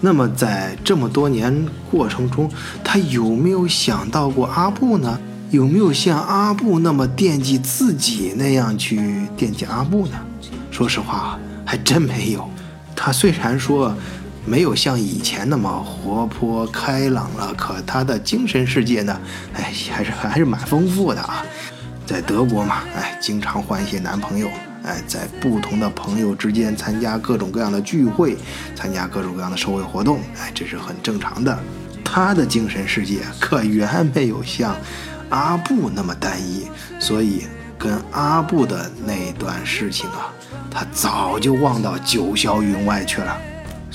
[0.00, 2.50] 那么，在这么多年过程中，
[2.82, 5.18] 他有没有想到过阿布呢？
[5.50, 10.18] 有没有像阿布那么惦记自己那样去惦记阿布呢？
[10.70, 12.50] 说实话，还真没有。
[12.96, 13.94] 他虽然说。
[14.46, 19.18] 没有像以前那么活泼开朗了，可他的精神世界呢？
[19.54, 21.44] 哎，还是还是蛮丰富的啊。
[22.06, 24.48] 在德国嘛，哎，经常换一些男朋友，
[24.82, 28.36] 哎，在不同的朋友之间参加各种各样的聚会，
[28.74, 31.58] 参加各种各样的社会活动，哎，这是很正常的。
[32.04, 34.76] 他的精神世界可远没有像
[35.30, 36.68] 阿布那么单一，
[37.00, 37.46] 所以
[37.78, 40.30] 跟阿布的那段事情啊，
[40.70, 43.36] 他早就忘到九霄云外去了。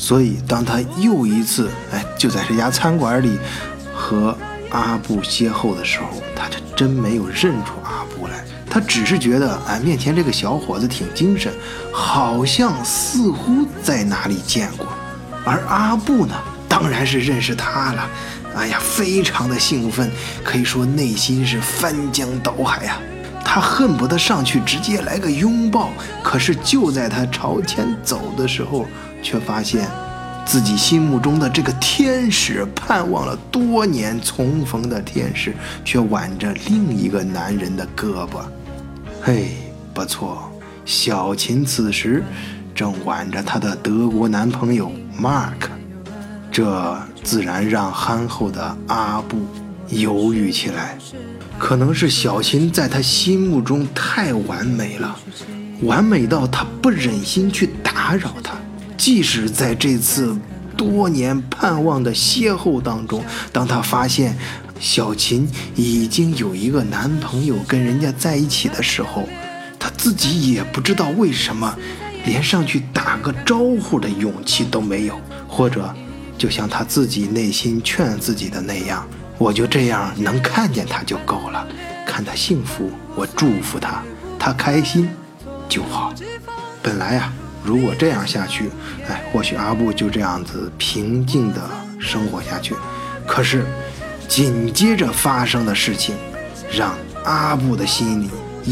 [0.02, 3.38] 所以，当他又一次哎，就在这家餐馆里
[3.94, 4.36] 和
[4.70, 8.46] 阿布邂逅的时候，他这真没有认出阿布来。
[8.70, 11.54] 他只是觉得哎，面前这个小伙子挺精神，
[11.92, 14.88] 好像似乎在哪里见过。
[15.44, 16.34] 而阿布呢，
[16.70, 18.10] 当然是认识他了。
[18.56, 20.10] 哎呀，非常的兴奋，
[20.46, 22.98] 可以说内心是翻江倒海呀。
[23.44, 25.90] 他恨不得上去直接来个拥抱。
[26.24, 28.86] 可是就在他朝前走的时候，
[29.22, 29.88] 却发现，
[30.46, 35.54] 自己心目中的这个天使，盼望了多年重逢的天使，
[35.86, 38.42] 却挽着另一个男人的胳膊。
[39.22, 39.58] 嘿，
[39.94, 40.52] 不错，
[40.86, 42.24] 小琴此时
[42.74, 45.70] 正挽着她的德国男朋友 Mark，
[46.52, 49.38] 这自然让憨厚的阿布
[49.90, 50.98] 犹豫起来。
[51.58, 55.14] 可能是小琴在他心目中太完美了，
[55.82, 58.54] 完美到他不忍心去打扰她。
[59.00, 60.38] 即使在这次
[60.76, 64.38] 多年盼望的邂逅当中，当他发现
[64.78, 69.28] 小琴已经有一个男朋友跟人家在一起的时候，
[69.80, 71.74] 他自己也不知道为什么，
[72.26, 75.96] 连上去打个招呼的勇气都没有，或者
[76.38, 79.08] 就像他自己内心劝自己的那样，
[79.38, 81.66] 我就这样能看见他就够了，
[82.06, 84.04] 看他幸福，我祝福他，
[84.38, 85.10] 他开心
[85.70, 86.14] 就好。
[86.84, 88.70] 本来呀，如果这样下去，
[89.08, 91.62] 哎，或许阿布就这样子平静的
[92.00, 92.76] 生活下去。
[93.28, 93.66] 可是，
[94.28, 96.16] 紧接着发生的事情，
[96.72, 96.96] 让
[97.26, 98.30] 阿布的心里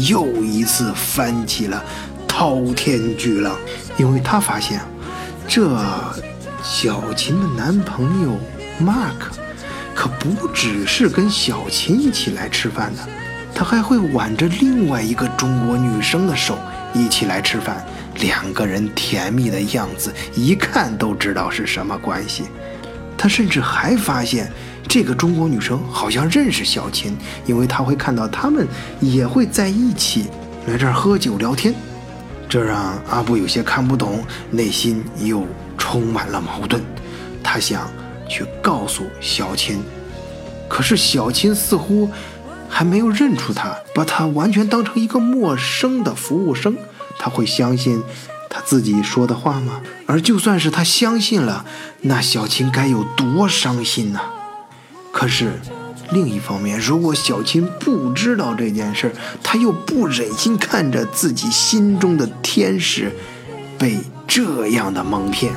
[0.08, 1.82] 又一次翻起了
[2.26, 3.54] 滔天巨浪，
[3.96, 4.80] 因为他发现，
[5.46, 5.78] 这
[6.62, 8.38] 小琴的男朋友
[8.80, 9.30] Mark，
[9.94, 13.02] 可不只是跟小琴一起来吃饭的，
[13.54, 16.58] 他还会挽着另外一个中国女生的手
[16.94, 17.84] 一起来吃饭。
[18.20, 22.44] 两个人甜蜜的样子，一看都知道是什么关系。
[23.16, 24.50] 他甚至还发现，
[24.86, 27.16] 这个中国女生好像认识小琴，
[27.46, 28.66] 因为他会看到他们
[29.00, 30.26] 也会在一起
[30.66, 31.74] 来这儿喝酒聊天。
[32.48, 35.46] 这让阿布有些看不懂，内心又
[35.76, 36.82] 充满了矛盾。
[37.42, 37.90] 他想
[38.28, 39.82] 去告诉小琴，
[40.68, 42.08] 可是小琴似乎
[42.68, 46.76] 还没有认出他，把他完全当成一个陌生的服务生。
[47.18, 48.02] 他会相信
[48.48, 49.80] 他自己说的话吗？
[50.06, 51.64] 而就算是他相信了，
[52.02, 54.20] 那小琴该有多伤心呐！
[55.12, 55.52] 可是
[56.10, 59.12] 另一方面，如果小琴不知道这件事儿，
[59.42, 63.12] 他又不忍心看着自己心中的天使
[63.78, 65.52] 被这样的蒙骗。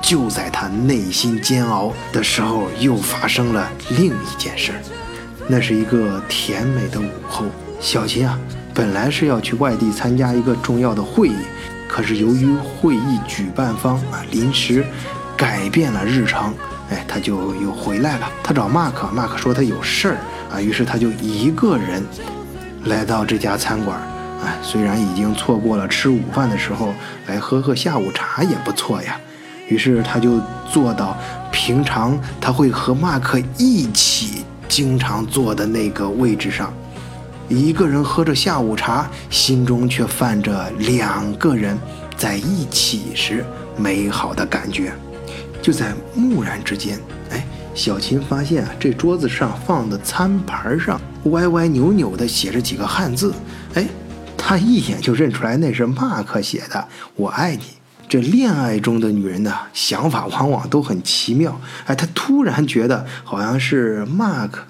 [0.00, 4.72] 就在他内心煎熬的时候，又发生了另一件事。
[5.48, 7.46] 那是一个甜美的午后，
[7.80, 8.38] 小琴啊。
[8.74, 11.36] 本来是要去外地参加一个重要的会议，
[11.88, 14.84] 可是由于会议举办方啊临时
[15.36, 16.52] 改变了日程，
[16.90, 18.28] 哎，他就又回来了。
[18.42, 20.16] 他找马克，马克说他有事儿
[20.52, 22.02] 啊，于是他就一个人
[22.86, 23.96] 来到这家餐馆。
[24.44, 26.92] 哎，虽然已经错过了吃午饭的时候，
[27.28, 29.16] 来喝喝下午茶也不错呀。
[29.68, 31.16] 于是他就坐到
[31.50, 36.74] 平常他会和马克一起经常坐的那个位置上。
[37.48, 41.78] 一个人喝着下午茶，心中却泛着两个人
[42.16, 43.44] 在一起时
[43.76, 44.92] 美好的感觉。
[45.60, 46.98] 就在蓦然之间，
[47.30, 53.32] 哎，小琴发现啊，这桌子上放的餐盘上歪歪扭扭的写着几个汉字。
[53.74, 53.86] 哎，
[54.36, 57.64] 她一眼就认出来那是马克写的“我爱你”。
[58.06, 61.58] 这恋爱中的女人呢，想法往往都很奇妙。
[61.86, 64.62] 哎，她突然觉得好像是马克。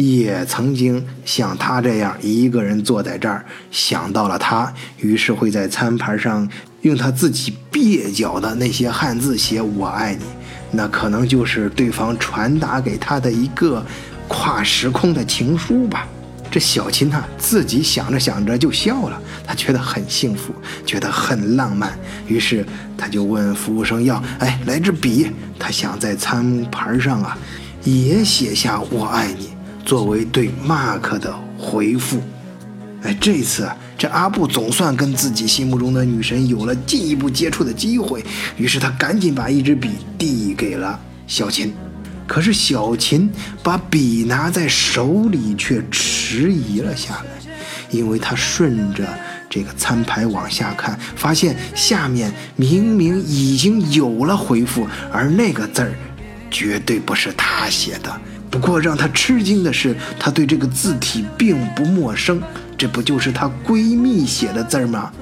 [0.00, 6.48] 也曾经像他这样一个人坐在这儿，想到了他，于是会在餐盘上
[6.80, 10.24] 用他自己蹩脚的那些汉字写“我爱你”，
[10.72, 13.84] 那可能就是对方传达给他的一个
[14.26, 16.08] 跨时空的情书吧。
[16.50, 20.54] 这小琴呢，自己想着想着就笑了，他觉得很幸福，
[20.86, 21.92] 觉得很浪漫，
[22.26, 22.64] 于是
[22.96, 25.30] 他就问服务生要：“哎，来支笔。”
[25.60, 27.36] 他想在餐盘上啊，
[27.84, 29.50] 也写下“我爱你”。
[29.90, 32.22] 作为对 Mark 的回复，
[33.02, 38.24] 哎，这次啊这阿布总算跟自己心目中的女神有了进一步接触的机会，
[38.56, 41.74] 于是他赶紧把一支笔递给了小琴。
[42.24, 43.28] 可是小琴
[43.64, 47.52] 把笔拿在手里却迟疑了下来，
[47.90, 49.04] 因为他顺着
[49.48, 55.92] 这个餐牌往下看，发现下面明明已经有了回复，而那个字儿
[56.48, 58.20] 绝对不是他写的。
[58.50, 62.42] 不过让她吃惊的是，她对这个字体并不陌生，
[62.76, 65.12] 这不就是她闺蜜写的字吗？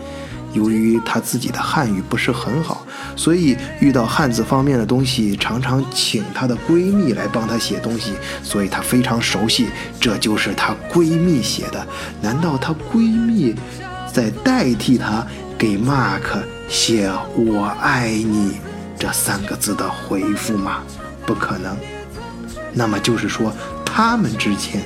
[0.54, 8.12] 由于她自己的汉语不是很好，所以遇到汉字方面的东西，常常请她的闺蜜来帮她写东西，
[8.42, 9.66] 所以她非常熟悉。
[10.00, 11.86] 这就是她闺蜜写的，
[12.22, 13.54] 难道她闺蜜
[14.10, 15.24] 在代替她
[15.58, 18.56] 给 Mark 写“我爱你”
[18.98, 20.82] 这三个字的回复吗？
[21.26, 21.76] 不可能。
[22.78, 23.52] 那么就是说，
[23.84, 24.80] 他们之间，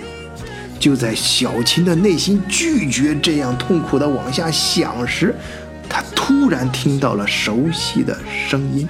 [0.80, 5.34] 就在小琴的内心拒绝这样痛苦的往下想时，
[5.90, 8.18] 她突然听到了熟悉的
[8.48, 8.88] 声音，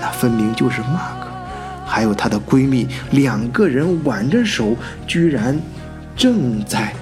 [0.00, 1.24] 那分明就是 Mark，
[1.86, 5.56] 还有她的闺蜜，两个人挽着手，居然
[6.16, 6.92] 正在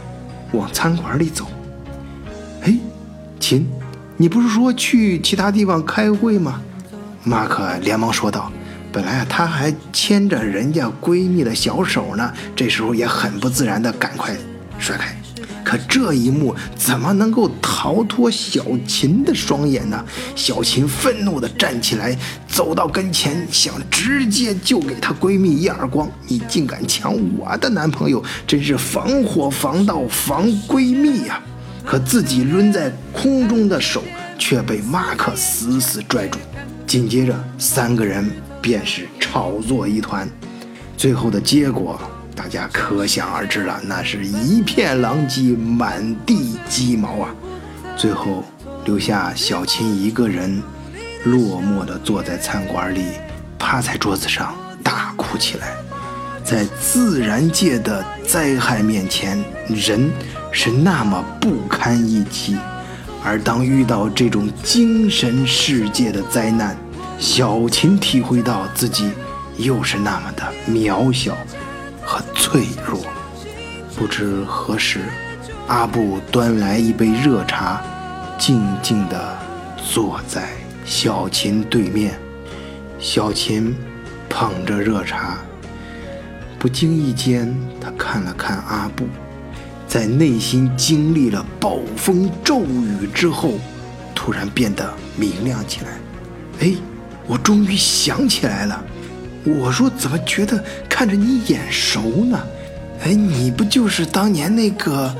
[0.53, 1.47] 往餐馆里走。
[2.65, 2.77] 哎，
[3.41, 3.67] 琴，
[4.19, 6.61] 你不是说去其他地方开会吗？
[7.25, 8.53] 马克连忙说道。
[8.93, 14.37] 本来啊，她还牵着人家闺蜜的小手呢，这时候也很不自然的赶快
[14.79, 15.15] 甩开。
[15.65, 20.03] 可这一幕怎么能够逃脱小琴的双眼呢？
[20.35, 22.17] 小琴愤怒地站起来，
[22.49, 26.11] 走到跟前，想直接就给她闺蜜一耳光。
[26.27, 31.39] 你竟敢抢我的男朋友，真是防火防盗防闺蜜呀！
[31.85, 34.03] 可自己抡在空中的手
[34.39, 36.39] 却被马克死死拽住。
[36.87, 38.31] 紧接着，三个人。
[38.61, 40.29] 便是炒作一团。
[40.97, 42.01] 最后的结果，
[42.35, 47.35] 大家可想而知了，那是一片狼藉，满地鸡毛啊！
[47.97, 48.45] 最后
[48.85, 50.63] 留下小琴一个人，
[51.25, 53.03] 落寞地坐在餐馆里，
[53.59, 55.75] 趴在桌子上大哭起来。
[56.45, 60.11] 在自然界的灾害面前，人
[60.51, 62.57] 是那么不堪一击，
[63.23, 66.77] 而当遇到这种精神世界的灾难，
[67.19, 69.11] 小琴体会到自己。
[69.59, 71.37] 又是那么的渺小
[72.01, 73.01] 和脆弱。
[73.97, 75.01] 不知何时，
[75.67, 77.83] 阿布端来一杯热茶，
[78.39, 79.37] 静静地
[79.77, 80.51] 坐在
[80.85, 82.17] 小琴对面。
[83.01, 83.77] 小琴
[84.29, 85.39] 捧着热茶，
[86.57, 89.09] 不经意间，他看了看阿布，
[89.89, 93.55] 在内心经历了暴风骤雨之后，
[94.15, 95.99] 突然变得明亮起来。
[96.61, 96.75] 哎，
[97.29, 98.83] 我终于想起来了。
[99.45, 102.41] 我说怎么觉得看着你眼熟呢？
[103.05, 105.15] 哎，你不就是当年那个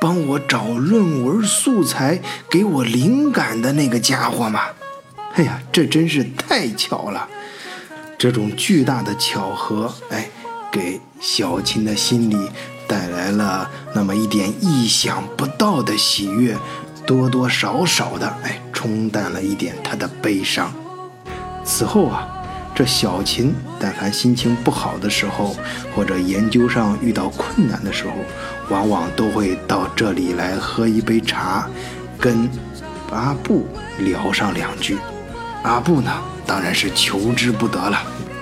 [0.00, 4.60] 帮我找论文素材、给我灵感的那个家伙吗？
[5.34, 7.26] 哎呀，这真是太巧了！
[8.18, 10.28] 这种巨大的巧合，哎，
[10.70, 12.36] 给小琴的心里
[12.86, 16.56] 带来了那么一点意想不到的喜悦，
[17.06, 20.72] 多多少少的哎，冲淡了一点她的悲伤。
[21.64, 22.28] 此后啊。
[22.74, 25.54] 这小琴，但凡心情不好的时候，
[25.94, 28.12] 或者研究上遇到困难的时候，
[28.70, 31.68] 往往都会到这里来喝一杯茶，
[32.18, 32.48] 跟
[33.10, 33.66] 阿布
[33.98, 34.96] 聊上两句。
[35.62, 36.10] 阿布呢，
[36.46, 37.98] 当然是求之不得了。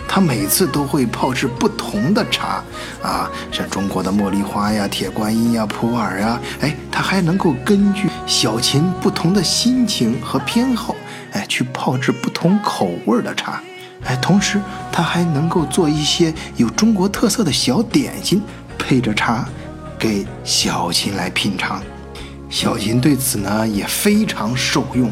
[0.06, 2.62] 他每次都会泡制不同的茶，
[3.02, 10.94] 啊，像中国的茉莉花呀、铁观音呀、普洱呀，哎，他还能够根据小琴不同的心情和偏好，
[11.32, 13.62] 哎，去泡制不同口味的茶。
[14.04, 14.60] 哎，同时
[14.90, 18.42] 他还能够做一些有中国特色的小点心，
[18.78, 19.46] 配着茶，
[19.98, 21.82] 给小琴来品尝。
[22.48, 25.10] 小琴对此呢也非常受用。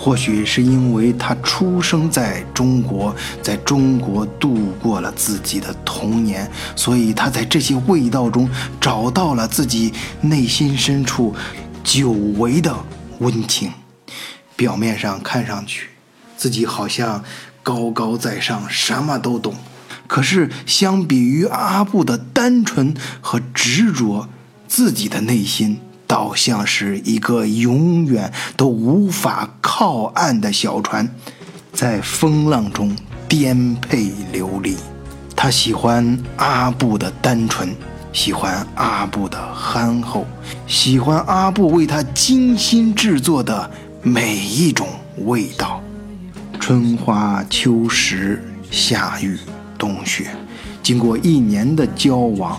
[0.00, 8.48] 或许是因为他出生在中国，在中国度过了自己的童年，所以他在这些味道中
[8.80, 11.34] 找到了自己内心深处
[11.82, 12.72] 久违的
[13.18, 13.72] 温情。
[14.58, 15.88] 表面上看上去，
[16.36, 17.24] 自己好像。
[17.60, 19.54] 高高在上，什么都懂。
[20.06, 24.26] 可是相比于阿布的单纯和执着，
[24.66, 31.14] 自己的内心倒像是一个永远都无法靠岸的小船，
[31.74, 32.96] 在风浪中
[33.28, 34.74] 颠沛流离。
[35.36, 37.76] 他喜欢阿布的单纯，
[38.14, 40.24] 喜欢阿布的憨厚，
[40.66, 43.70] 喜欢阿布为他精心制作的
[44.08, 44.88] 每一种
[45.26, 45.82] 味道。
[46.58, 49.38] 春花秋实，夏雨
[49.76, 50.28] 冬雪，
[50.82, 52.58] 经过一年的交往，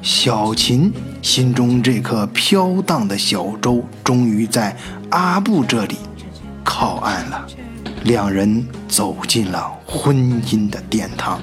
[0.00, 4.74] 小琴心中这颗飘荡的小舟终于在
[5.10, 5.96] 阿布这里
[6.64, 7.46] 靠岸了。
[8.04, 11.38] 两人走进了婚姻的殿堂。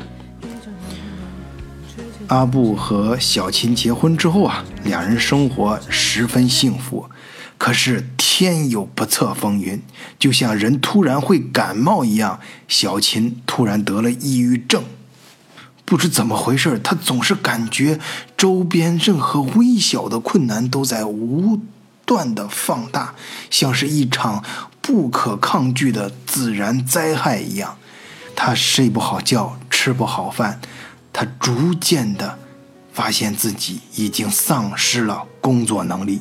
[2.27, 7.07] 阿布和小琴结婚之后啊，两人生活十分幸福。
[7.57, 8.03] 可是
[8.37, 9.81] 天有不测风云，
[10.19, 14.83] 就像人突然会感冒一样，小琴突然得了抑郁症。
[15.85, 17.97] 不知怎么回事，她总是感觉
[18.35, 21.61] 周边任何微小的困难都在无
[22.05, 23.15] 断的放大，
[23.49, 24.43] 像是一场
[24.81, 27.77] 不可抗拒的自然灾害一样。
[28.35, 30.59] 她睡不好觉，吃不好饭，
[31.13, 32.37] 她逐渐的
[32.91, 36.19] 发现自己已经丧失了工作能力。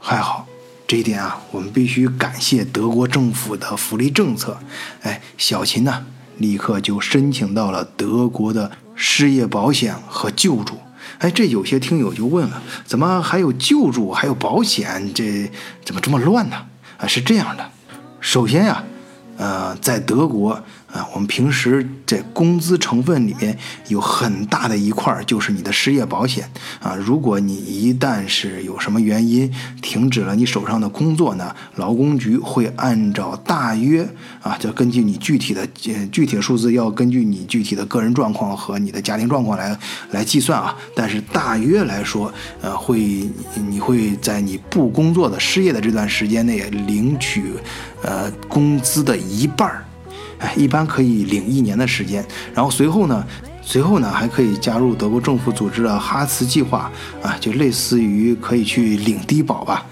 [0.00, 0.46] 还好。
[0.94, 4.56] 这一点啊，我们必须感谢德国政府的福利政策。
[5.02, 6.06] 哎，小琴呢，
[6.38, 10.78] 立刻就申请到了德国的失业保险和救助。
[11.18, 15.12] 哎，这有些听友就问了，怎么还有救助，还有保险？
[15.12, 15.50] 这
[15.84, 16.64] 怎么这么乱呢？
[16.98, 17.68] 啊，是这样的，
[18.20, 18.84] 首先呀，
[19.36, 20.62] 呃，在德国。
[20.94, 26.94] 啊，我们平时在工资成分里面有很大的一块就是你的失业保险啊。
[26.94, 34.08] 如果你一旦是有什么原因停止了你手上的工作呢，劳工局会按照大约
[34.40, 35.66] 啊，就根据你具体的
[36.12, 39.76] 具体数字，要根据你具体的个人状况和你的家庭状况来
[40.12, 40.76] 来计算啊。
[40.94, 43.28] 但是大约来说，呃，会
[43.68, 47.54] 你会在你不工作的失业的这段时间内领取
[48.04, 49.84] 呃工资的一半儿。
[50.56, 52.24] 一般可以领一年的时间，
[52.54, 53.24] 然后随后呢，
[53.62, 56.90] 随后呢还可以加入德国政府组织的哈茨计划
[57.22, 59.86] 啊，就类似于可以去领低保吧。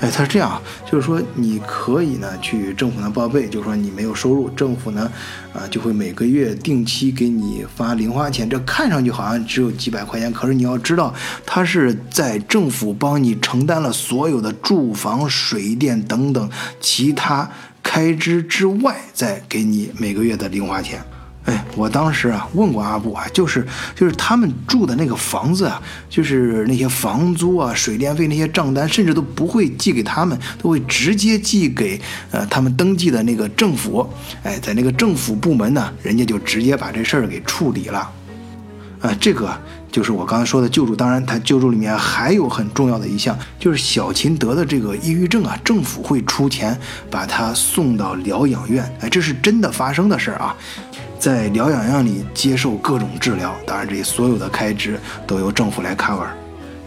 [0.00, 5.08] 哎，他是这样，就是说你可以呢去政府那报备，就是说你没有收入，政府呢，
[5.54, 8.50] 啊就会每个月定期给你发零花钱。
[8.50, 11.14] 这看上去好像只有几百块钱，可是你要知道，
[11.46, 17.48] 他是在政府帮你承担了所有的住房、水电等等其他
[17.82, 21.02] 开支之外，再给你每个月的零花钱。
[21.44, 23.66] 哎，我当时啊问过阿布啊，就是
[23.96, 34.08] 就是他们住的那个房子啊，就是那些房租啊、水电费那些账单，甚至都不会寄给他们，都会直接寄给呃他们登记的那个政府。
[34.44, 38.08] 哎，在那个政府部门呢，人家就直接把这事儿给处理了。
[39.00, 39.50] 啊，这个
[39.92, 40.96] 就是我刚才说的救助。
[40.96, 46.76] 当然，他救助里面还有很重要的一项，就是小秦得的这个抑郁症啊，政府会出钱
[47.10, 48.82] 把他送到疗养院。
[49.00, 50.56] 哎，这是真的发生的事儿啊。
[51.18, 56.26] 在疗养院里接受各种治疗，当然这所有的开支都由政府来 cover。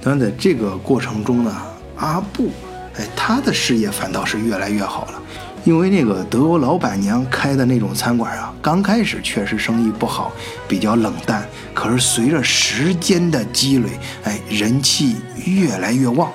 [0.02, 1.56] 当然，在这个过程中呢，
[1.96, 2.52] 阿布，
[2.98, 5.22] 哎，他的事业反倒是越来越好了，
[5.66, 10.32] 因为那个德国老板娘开的那种餐馆啊，刚开始确实生意不好，
[10.68, 11.44] 比较冷淡，
[11.74, 13.90] 可是随着时间的积累，
[14.24, 16.32] 哎，人气越来越旺。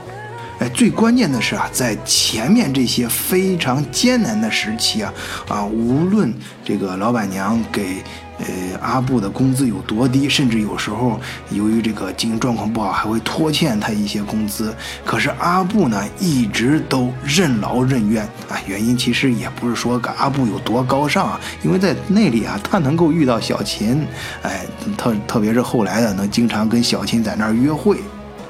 [0.60, 5.10] 哎，最关键的是啊，在前面这些非常艰难的时期啊，
[5.48, 6.30] 啊，无论
[6.62, 7.96] 这个老板娘给
[8.38, 8.46] 呃
[8.78, 14.74] 阿布的工资有多低，甚至有时候由于这个经营状况不好，还会拖欠他一些工资。
[15.02, 18.60] 可是阿布呢，一直都任劳任怨啊。
[18.66, 24.06] 原因其实也不是说阿布有多高尚啊，因为在那里啊，他能够遇到小琴，
[24.42, 24.66] 哎，
[24.98, 27.96] 特特别是后来的，能经常跟小琴在那儿约会。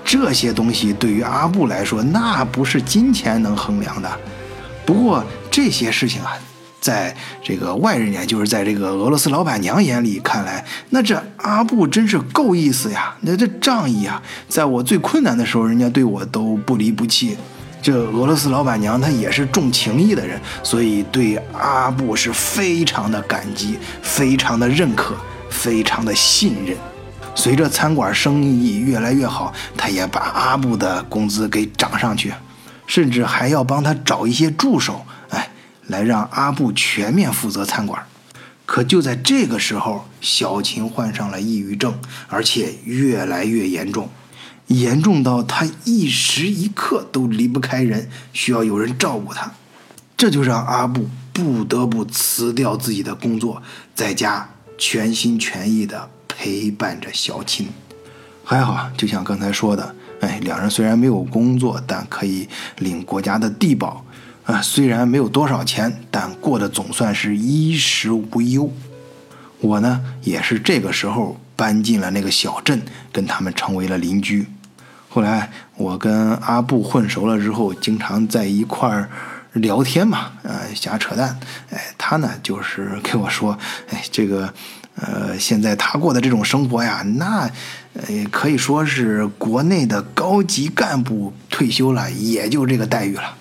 [0.05, 4.11] 这些东西对于阿布来说，那不是金钱能衡量的。
[4.85, 6.33] 不过这些事情啊，
[6.81, 17.37] 在这个外人眼，就是在这个俄罗斯老板娘眼里看来，那这阿布真是够意思呀，那这仗义啊，在我最困难的时候，人家对我都不离不弃。
[17.83, 25.15] 这俄罗斯老板娘她也是重情义的人，所以对阿布是非常的感激，非常的认可，
[25.49, 26.77] 非常的信任。
[27.35, 32.33] 随着餐馆生意越来越好，他也把阿布的工资给涨上去，
[32.87, 35.51] 甚至还要帮他找一些助手，哎，
[35.87, 38.05] 来让阿布全面负责餐馆。
[38.67, 44.09] 可就在这个时候，小琴患上了抑郁症，而且越来越严重，
[44.67, 49.51] 严重到他一时一刻都离不开人，需要有人照顾他。
[50.17, 53.63] 这就让阿布不得不辞掉自己的工作，
[53.95, 56.11] 在家全心全意的。
[56.43, 57.69] 陪伴着小琴，
[58.43, 64.03] 还好，就像刚才说的，哎，两人虽然没有工作，但可以领国家的低保，
[64.47, 68.73] 啊，虽然没有多少钱，但过得总算是衣食无忧。
[69.61, 72.81] 我呢，也是这个时候搬进了那个小镇，
[73.13, 74.47] 跟他们成为了邻居。
[75.11, 79.11] 后来我跟阿布混熟了之后，经常在一块儿
[79.53, 81.39] 聊天嘛，呃，瞎扯淡。
[81.69, 83.59] 哎，他呢，就是给我说，
[83.91, 84.55] 哎，这个。
[85.01, 87.51] 呃，现在他过的这种生活呀，那
[87.95, 93.35] 呃可以说是国内的高级干部退休了也就这个待遇了。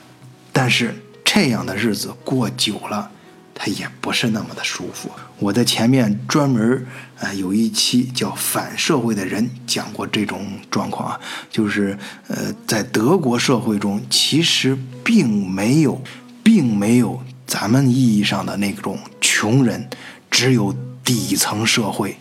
[0.53, 0.95] 但是
[1.25, 3.11] 这样的日子过久了，
[3.53, 5.11] 他也不是那么的舒服。
[5.37, 6.85] 我在前面专门
[7.19, 11.97] 呃有一期叫《反社会的人》讲过这种状况啊，就是
[12.27, 16.01] 呃在德国社会中，其实并没有，
[16.41, 19.89] 并没有咱们意义上的那种穷人，
[20.31, 20.73] 只有。
[21.09, 22.15] 底层社会，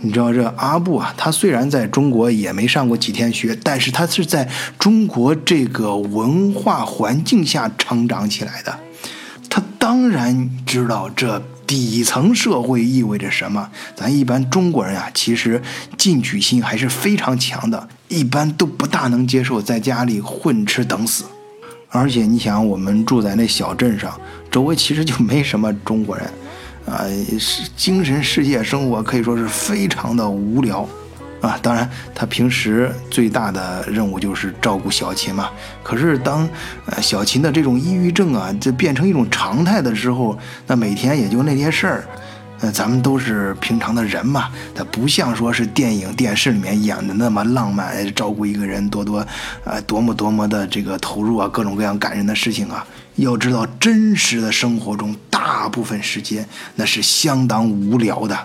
[0.00, 8.76] 你知道这阿布啊，他虽然在中国也没上过几天学，但是他是在中国这个文化环境下成长起来的，
[9.48, 13.70] 他当然知道这底层社会意味着什么。
[13.94, 15.62] 咱一般中国人啊，其实
[15.96, 21.22] 进取心还是非常强的，一般都不大能接受在家里混吃等死。
[21.90, 26.28] 而且你想，我们住在那小镇上，周围其实就没什么中国人。
[26.88, 27.04] 啊，
[27.38, 30.88] 是精神世界生活可以说是非常的无聊，
[31.40, 35.50] 啊，当然他平时最大的任务就是照顾小琴嘛。
[35.82, 36.48] 可是当
[36.86, 42.04] 呃小琴的这种抑郁症啊，这变成一种常态的时候，那每天也就那些事儿，
[42.60, 49.24] 呃，咱们都是平常的人嘛，他不像说是电影电视里面演的那么浪漫，照顾一个人多多，
[49.64, 52.86] 呃，多么多么的这个投入啊，各种各样感人的事情啊。
[53.18, 56.46] 要知道，真实的生活中，大部分时间
[56.76, 58.38] 那是相当无聊的。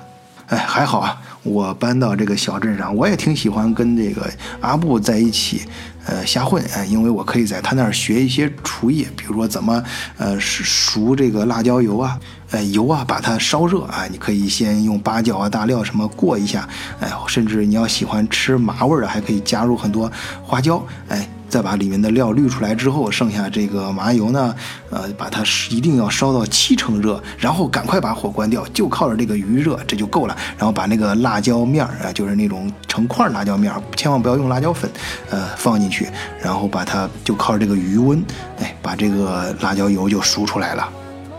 [0.48, 5.62] 哎，还好啊，我搬到这个小镇上，我也挺喜欢跟这个阿布在一起，
[6.06, 9.82] 呃，瞎混啊，因为我可以在他那儿学一些厨艺，比如说怎么
[10.18, 12.20] 呃熟这个辣椒油啊，
[12.52, 16.68] 呃油啊，把它烧热啊，你可以先用八角啊、大料什么过一下，
[17.00, 20.12] 哎，甚至你要喜欢吃麻味儿的，还可以加入很多
[20.44, 21.28] 花椒，哎。
[21.54, 24.56] 再把里面的料滤出来之后，剩下这个麻油呢，
[24.90, 30.36] 呃，把它一定要烧到七成热，然后赶快把火关掉，就靠着这个余热这就够了。
[30.58, 34.90] 然后把那个辣椒面儿啊，就是那种成块辣椒面儿，千万不要用辣椒粉，
[35.30, 36.08] 呃，放进去，
[36.42, 38.26] 然后把它就靠着这个余温，
[38.60, 40.90] 哎，把这个辣椒油就熟出来了。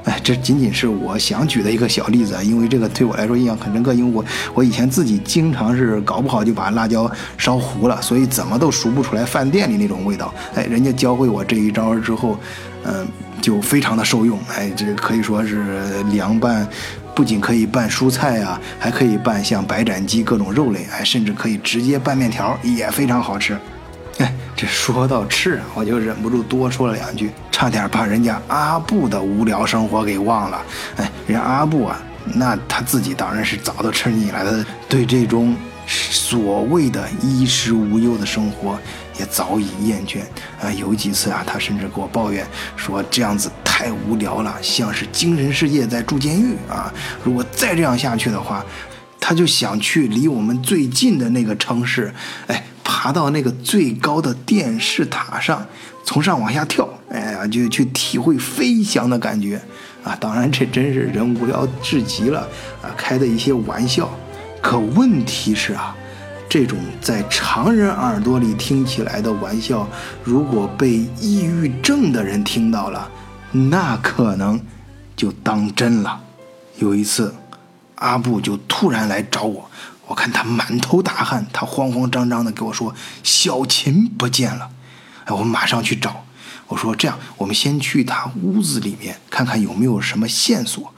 [0.04, 10.32] 哎，这仅仅是我想举的一个小例子啊，因为这个对我来说印象很深刻，因为我我以前自己经常是搞不好就把辣椒烧糊了，所以怎么都熟不出来饭店里那种味道。
[10.54, 12.38] 哎，人家教会我这一招之后，
[12.84, 13.06] 嗯，
[13.40, 14.38] 就非常的受用。
[14.54, 16.68] 哎，这可以说是凉拌，
[17.14, 23.56] 不仅可以拌蔬菜啊，还可以拌像白斩鸡各种肉类，哎，甚至可以直接拌面条，也非常好吃。
[24.18, 30.62] 哎，这说到吃啊，我就忍不住多说了两句，差点把人家阿布的无聊生活给忘了。
[30.96, 32.00] 哎，人阿布啊，
[32.34, 35.56] 那他自己当然是早都吃腻了，他对这种
[35.88, 38.78] 所谓的衣食无忧的生活
[39.18, 40.20] 也早已厌倦。
[40.62, 42.46] 啊，有几次啊，他甚至给我抱怨
[42.76, 46.92] 说这样子太无聊了，像是精神世界在住监狱啊！
[47.24, 48.64] 如果再这样下去的话，
[49.18, 52.14] 他就想去离我们最近的那个城市，
[52.46, 52.64] 哎。
[52.96, 55.66] 爬到那个最高的电视塔上，
[56.04, 59.60] 从上往下跳，哎呀，就去体会飞翔的感觉
[60.04, 60.16] 啊！
[60.20, 62.46] 当然，这真是人无聊至极了
[62.80, 64.08] 啊，开的一些玩笑。
[64.62, 65.94] 可问题是啊，
[66.48, 69.88] 这种在常人耳朵里听起来的玩笑，
[70.22, 73.10] 如果被抑郁症的人听到了，
[73.50, 74.58] 那可能
[75.16, 76.20] 就当真了。
[76.78, 77.34] 有一次，
[77.96, 79.68] 阿布就突然来找我。
[80.06, 84.70] 我看他满头大汗，他慌慌张张的给我说：“小琴不见了。”
[85.24, 86.24] 哎，我马上去找。
[86.66, 90.92] 我说：“这样，我们先去他屋子里面看看有没有什么线索。”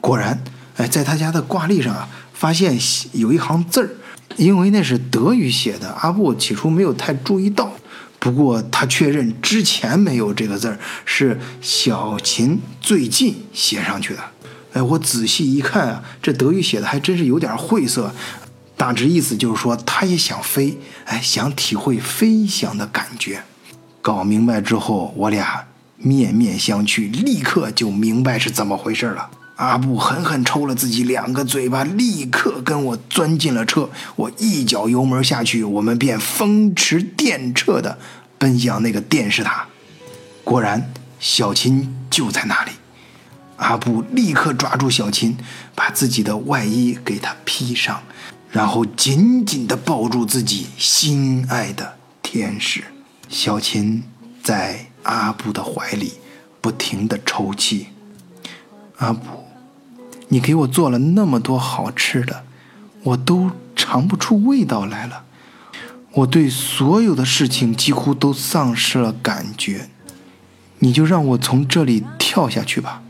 [0.00, 0.42] 果然，
[0.76, 2.78] 哎，在他家的挂历上啊，发现
[3.12, 3.90] 有一行字儿，
[4.36, 7.72] 因为那是德语写的，阿布起初没有太注意到。
[8.18, 14.20] 不过他确认之前没有这个字儿，是小琴最近写上去的。
[14.72, 18.12] 哎，我仔细一看啊，这德语写的还真是有点晦涩。
[18.76, 23.42] 大致意思就是说，他也想飞，哎，想体会飞翔的感觉。
[24.02, 25.64] 搞明白之后，我俩
[25.96, 29.30] 面面相觑，立刻就明白是怎么回事了。
[29.56, 33.88] 阿布狠狠抽了自己两个嘴巴，立刻跟我钻进了车。
[34.14, 37.98] 我一脚油门下去，我们便风驰电掣地
[38.36, 39.66] 奔向那个电视塔。
[40.44, 42.72] 果然，小琴就在那里。
[43.56, 45.38] 阿布立刻抓住小琴，
[45.74, 48.02] 把自己的外衣给她披上。
[48.56, 52.84] 然后紧紧地抱住自己心爱的天使
[53.28, 54.02] 小琴，
[54.42, 56.14] 在阿布的怀里
[56.62, 57.88] 不停地抽泣。
[58.96, 59.44] 阿布，
[60.28, 62.44] 你给我做了那么多好吃的，
[63.02, 65.24] 我都尝不出味道来了。
[66.12, 69.90] 我对所有的事情几乎都丧失了感觉。
[70.78, 73.02] 你就让我从这里跳下去吧，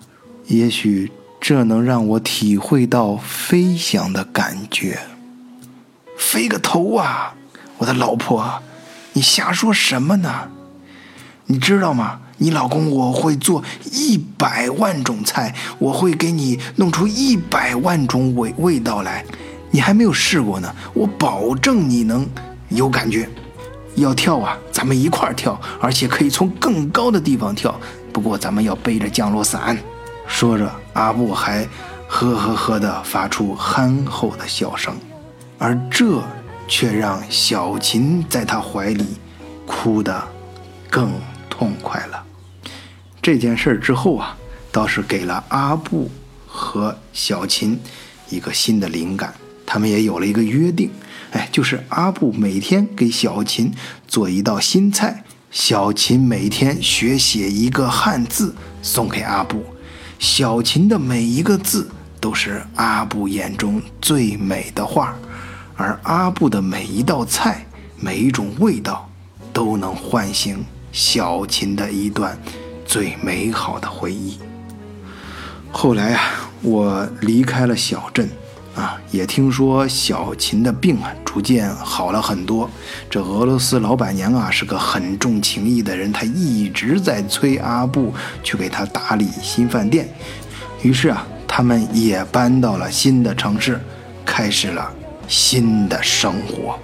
[0.49, 5.03] 也许这能让我体会到飞翔的感觉。
[6.27, 7.35] 飞个头啊！
[7.79, 8.61] 我的老婆，
[9.13, 10.49] 你瞎说什么呢？
[11.45, 12.19] 你知道吗？
[12.39, 13.63] 你老公我会做
[13.93, 19.25] 一百万种菜，我会给你弄出一百万种味味道来。
[19.71, 22.29] 你还没有试过呢，我保证你能
[22.71, 23.29] 有感觉。
[23.95, 27.73] 要跳啊，咱们一块儿跳，而且可以从更高的地方跳。
[28.13, 29.79] 不过咱们要背着降落伞。
[30.27, 31.65] 说着，阿布还
[32.09, 34.93] 呵呵呵地发出憨厚的笑声。
[35.59, 36.23] 而这
[36.69, 39.05] 却让小琴在他怀里
[39.67, 40.27] 哭得
[40.91, 41.13] 更
[41.49, 42.25] 痛快了。
[43.23, 44.37] 这件事之后啊，
[44.71, 46.11] 倒是给了阿布
[46.47, 47.81] 和小琴
[48.29, 49.35] 一个新的灵感。
[49.65, 50.91] 他们也有了一个约定，
[51.33, 53.75] 哎，就是阿布每天给小琴
[54.07, 59.65] 做一道新菜，小琴每天学写一个汉字送给阿布。
[60.21, 61.91] 小琴的每一个字
[62.21, 65.17] 都是阿布眼中最美的画。
[65.77, 67.67] 而阿布的每一道菜，
[68.01, 69.09] 每一种味道，
[69.53, 72.39] 都能唤醒小琴的一段
[72.87, 74.39] 最美好的回忆。
[75.71, 78.27] 后来啊，我离开了小镇，
[78.75, 82.71] 啊，也听说小琴的病啊逐渐好了很多。
[83.11, 90.09] 这俄罗斯老板娘啊是个很重情义的人，她一直在催阿布去给她打理新饭店。
[90.81, 93.79] 于是啊，他们也搬到了新的城市，
[94.25, 94.91] 开始了。
[95.29, 96.79] 新的生活。